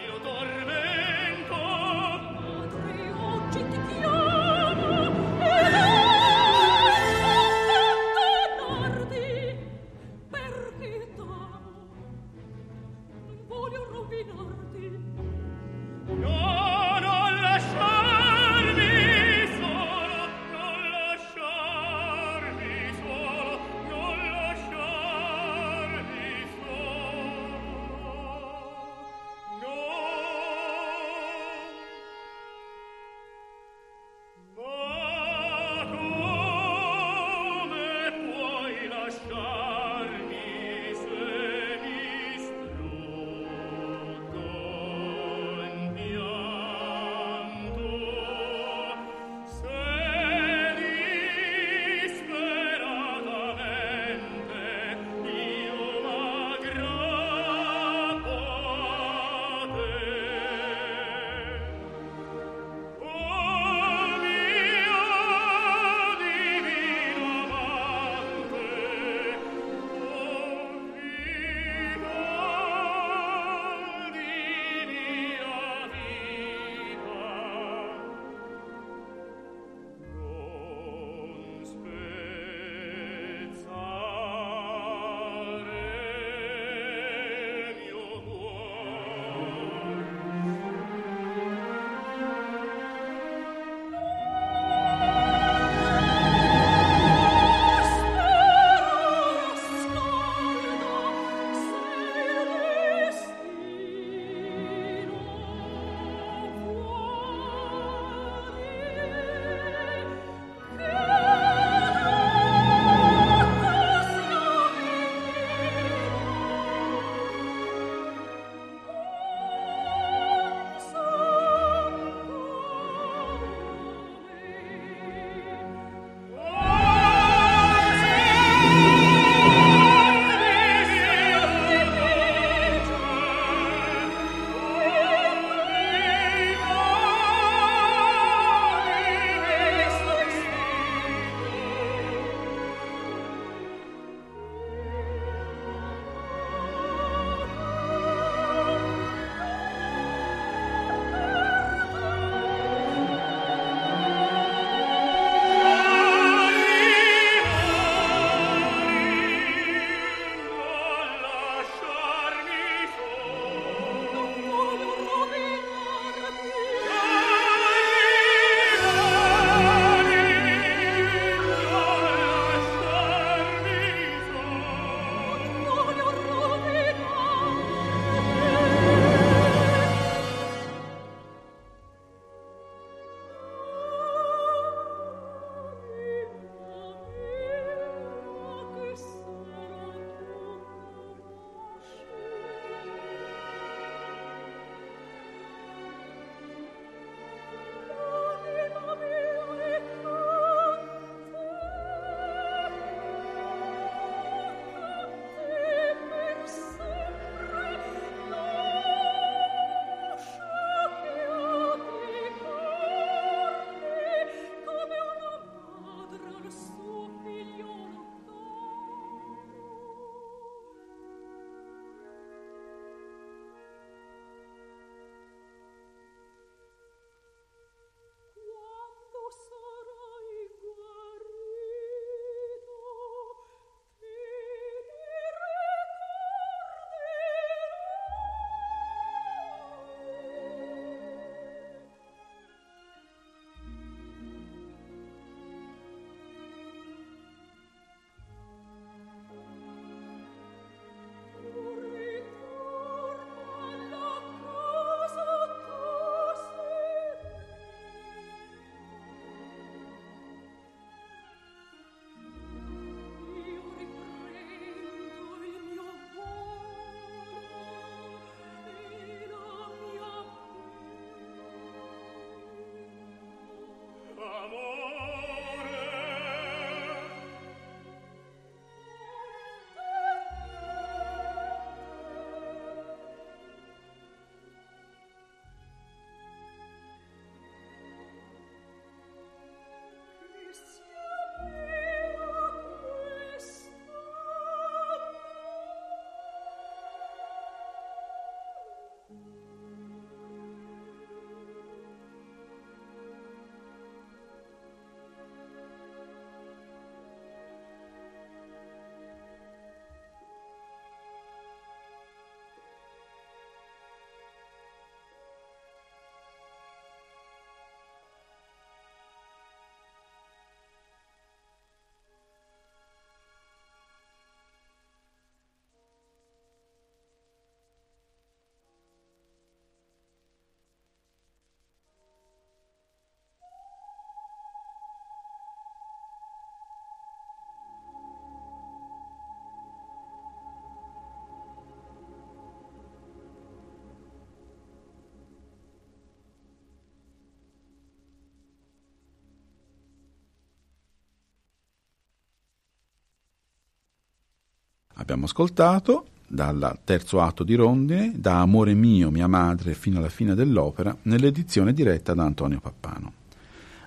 Abbiamo 354.99 355.25
ascoltato 355.25 356.07
dal 356.27 356.79
terzo 356.83 357.21
atto 357.21 357.45
di 357.45 357.55
Rondine, 357.55 358.11
da 358.15 358.41
Amore 358.41 358.73
mio, 358.73 359.09
mia 359.09 359.27
madre 359.27 359.73
fino 359.73 359.97
alla 359.97 360.09
fine 360.09 360.35
dell'opera, 360.35 360.95
nell'edizione 361.03 361.73
diretta 361.73 362.13
da 362.13 362.25
Antonio 362.25 362.59
Pappano. 362.59 363.13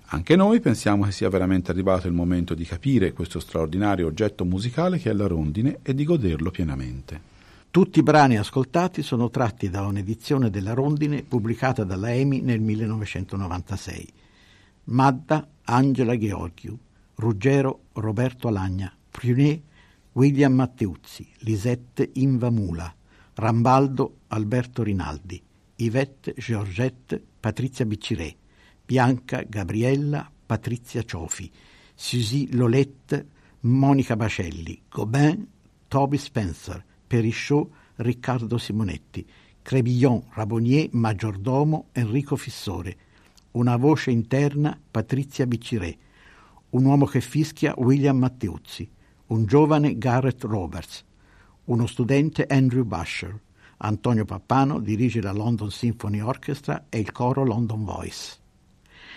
Anche 0.07 0.37
noi 0.37 0.61
pensiamo 0.61 1.05
che 1.05 1.13
sia 1.13 1.29
veramente 1.29 1.71
arrivato 1.71 2.07
il 2.07 2.15
momento 2.15 2.55
di 2.55 2.65
capire 2.65 3.13
questo 3.13 3.41
straordinario 3.41 4.07
oggetto 4.07 4.47
musicale 4.47 4.99
che 4.99 5.11
è 5.11 5.13
la 5.13 5.27
rondine 5.27 5.81
e 5.83 5.95
di 5.95 6.05
goderlo 6.05 6.51
pienamente. 6.51 7.31
Tutti 7.71 7.99
i 7.99 8.03
brani 8.03 8.39
ascoltati 8.39 9.03
sono 9.03 9.29
tratti 9.29 9.69
da 9.69 9.83
un'edizione 9.83 10.49
della 10.49 10.73
Rondine 10.73 11.23
pubblicata 11.23 11.85
dalla 11.85 12.13
EMI 12.13 12.41
nel 12.41 12.61
1996. 12.61 14.09
Madda 14.85 15.47
Angela 15.65 16.15
Gheorghiu, 16.15 16.79
Ruggero 17.17 17.81
Roberto 17.93 18.49
Alagna, 18.49 18.93
Prunier 19.11 19.61
William 20.15 20.53
Matteuzzi, 20.53 21.27
Lisette 21.39 22.11
Invamula, 22.15 22.95
Rambaldo 23.35 24.19
Alberto 24.29 24.83
Rinaldi, 24.83 25.43
Yvette 25.77 26.35
Georgette 26.37 27.23
Patrizia 27.41 27.87
Bicciré, 27.87 28.37
Bianca 28.85 29.43
Gabriella 29.49 30.31
Patrizia 30.45 31.03
Ciofi, 31.03 31.51
Suzy 31.95 32.53
Lolette 32.53 33.27
Monica 33.61 34.15
Bacelli, 34.15 34.83
Gobin 34.91 35.49
Toby 35.89 36.19
Spencer, 36.19 36.85
Perichot 37.07 37.71
Riccardo 37.97 38.59
Simonetti, 38.59 39.27
Crébillon 39.63 40.25
Rabonier 40.35 40.89
Maggiordomo 40.93 41.87
Enrico 41.93 42.37
Fissore, 42.37 42.97
una 43.53 43.77
voce 43.77 44.11
interna 44.11 44.79
Patrizia 44.91 45.47
Bicciré, 45.47 45.97
un 46.71 46.85
uomo 46.85 47.07
che 47.07 47.23
fischia 47.23 47.73
William 47.79 48.19
Matteuzzi, 48.19 48.91
un 49.33 49.47
giovane 49.47 49.97
Garrett 49.97 50.45
Roberts, 50.45 51.03
uno 51.65 51.87
studente 51.87 52.45
Andrew 52.45 52.85
Busher. 52.85 53.35
Antonio 53.79 54.27
Pappano 54.27 54.79
dirige 54.79 55.23
la 55.23 55.33
London 55.33 55.71
Symphony 55.71 56.21
Orchestra 56.21 56.85
e 56.91 56.99
il 56.99 57.13
coro 57.13 57.43
London 57.43 57.83
Voice. 57.83 58.37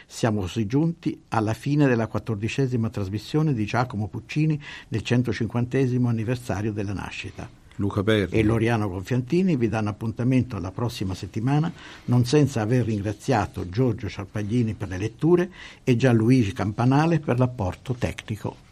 Siamo 0.08 0.40
così 0.40 0.66
giunti 0.68 1.22
alla 1.30 1.54
fine 1.54 1.86
della 1.88 2.08
quattordicesima 2.08 2.90
trasmissione 2.90 3.54
di 3.54 3.66
Giacomo 3.66 4.08
Puccini 4.08 4.60
nel 4.88 5.02
150 5.02 5.78
anniversario 5.78 6.72
della 6.72 6.94
nascita. 6.94 7.50
Luca 7.76 8.02
Berni 8.02 8.40
e 8.40 8.42
Loriano 8.42 8.90
Confiantini 8.90 9.58
vi 9.58 9.68
danno 9.68 9.90
appuntamento 9.90 10.56
alla 10.56 10.72
prossima 10.72 11.14
settimana, 11.14 11.70
non 12.06 12.24
senza 12.24 12.62
aver 12.62 12.86
ringraziato 12.86 13.68
Giorgio 13.68 14.08
Ciarpaglini 14.08 14.76
per 14.76 14.88
le 14.88 14.98
letture 14.98 15.52
e 15.84 15.98
Gianluigi 15.98 16.54
Campanale 16.54 17.20
per 17.20 17.38
l'apporto 17.38 17.94
tecnico. 17.96 18.65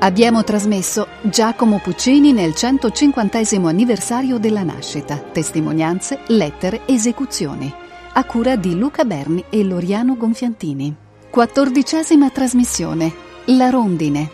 Abbiamo 0.00 0.44
trasmesso 0.44 1.08
Giacomo 1.22 1.80
Puccini 1.80 2.32
nel 2.32 2.54
150 2.54 3.40
anniversario 3.64 4.38
della 4.38 4.62
nascita, 4.62 5.16
testimonianze, 5.16 6.20
lettere, 6.28 6.82
esecuzioni, 6.86 7.72
a 8.12 8.24
cura 8.24 8.54
di 8.54 8.78
Luca 8.78 9.04
Berni 9.04 9.44
e 9.50 9.64
Loriano 9.64 10.16
Gonfiantini. 10.16 10.94
Quattordicesima 11.28 12.30
trasmissione, 12.30 13.12
La 13.46 13.70
Rondine, 13.70 14.30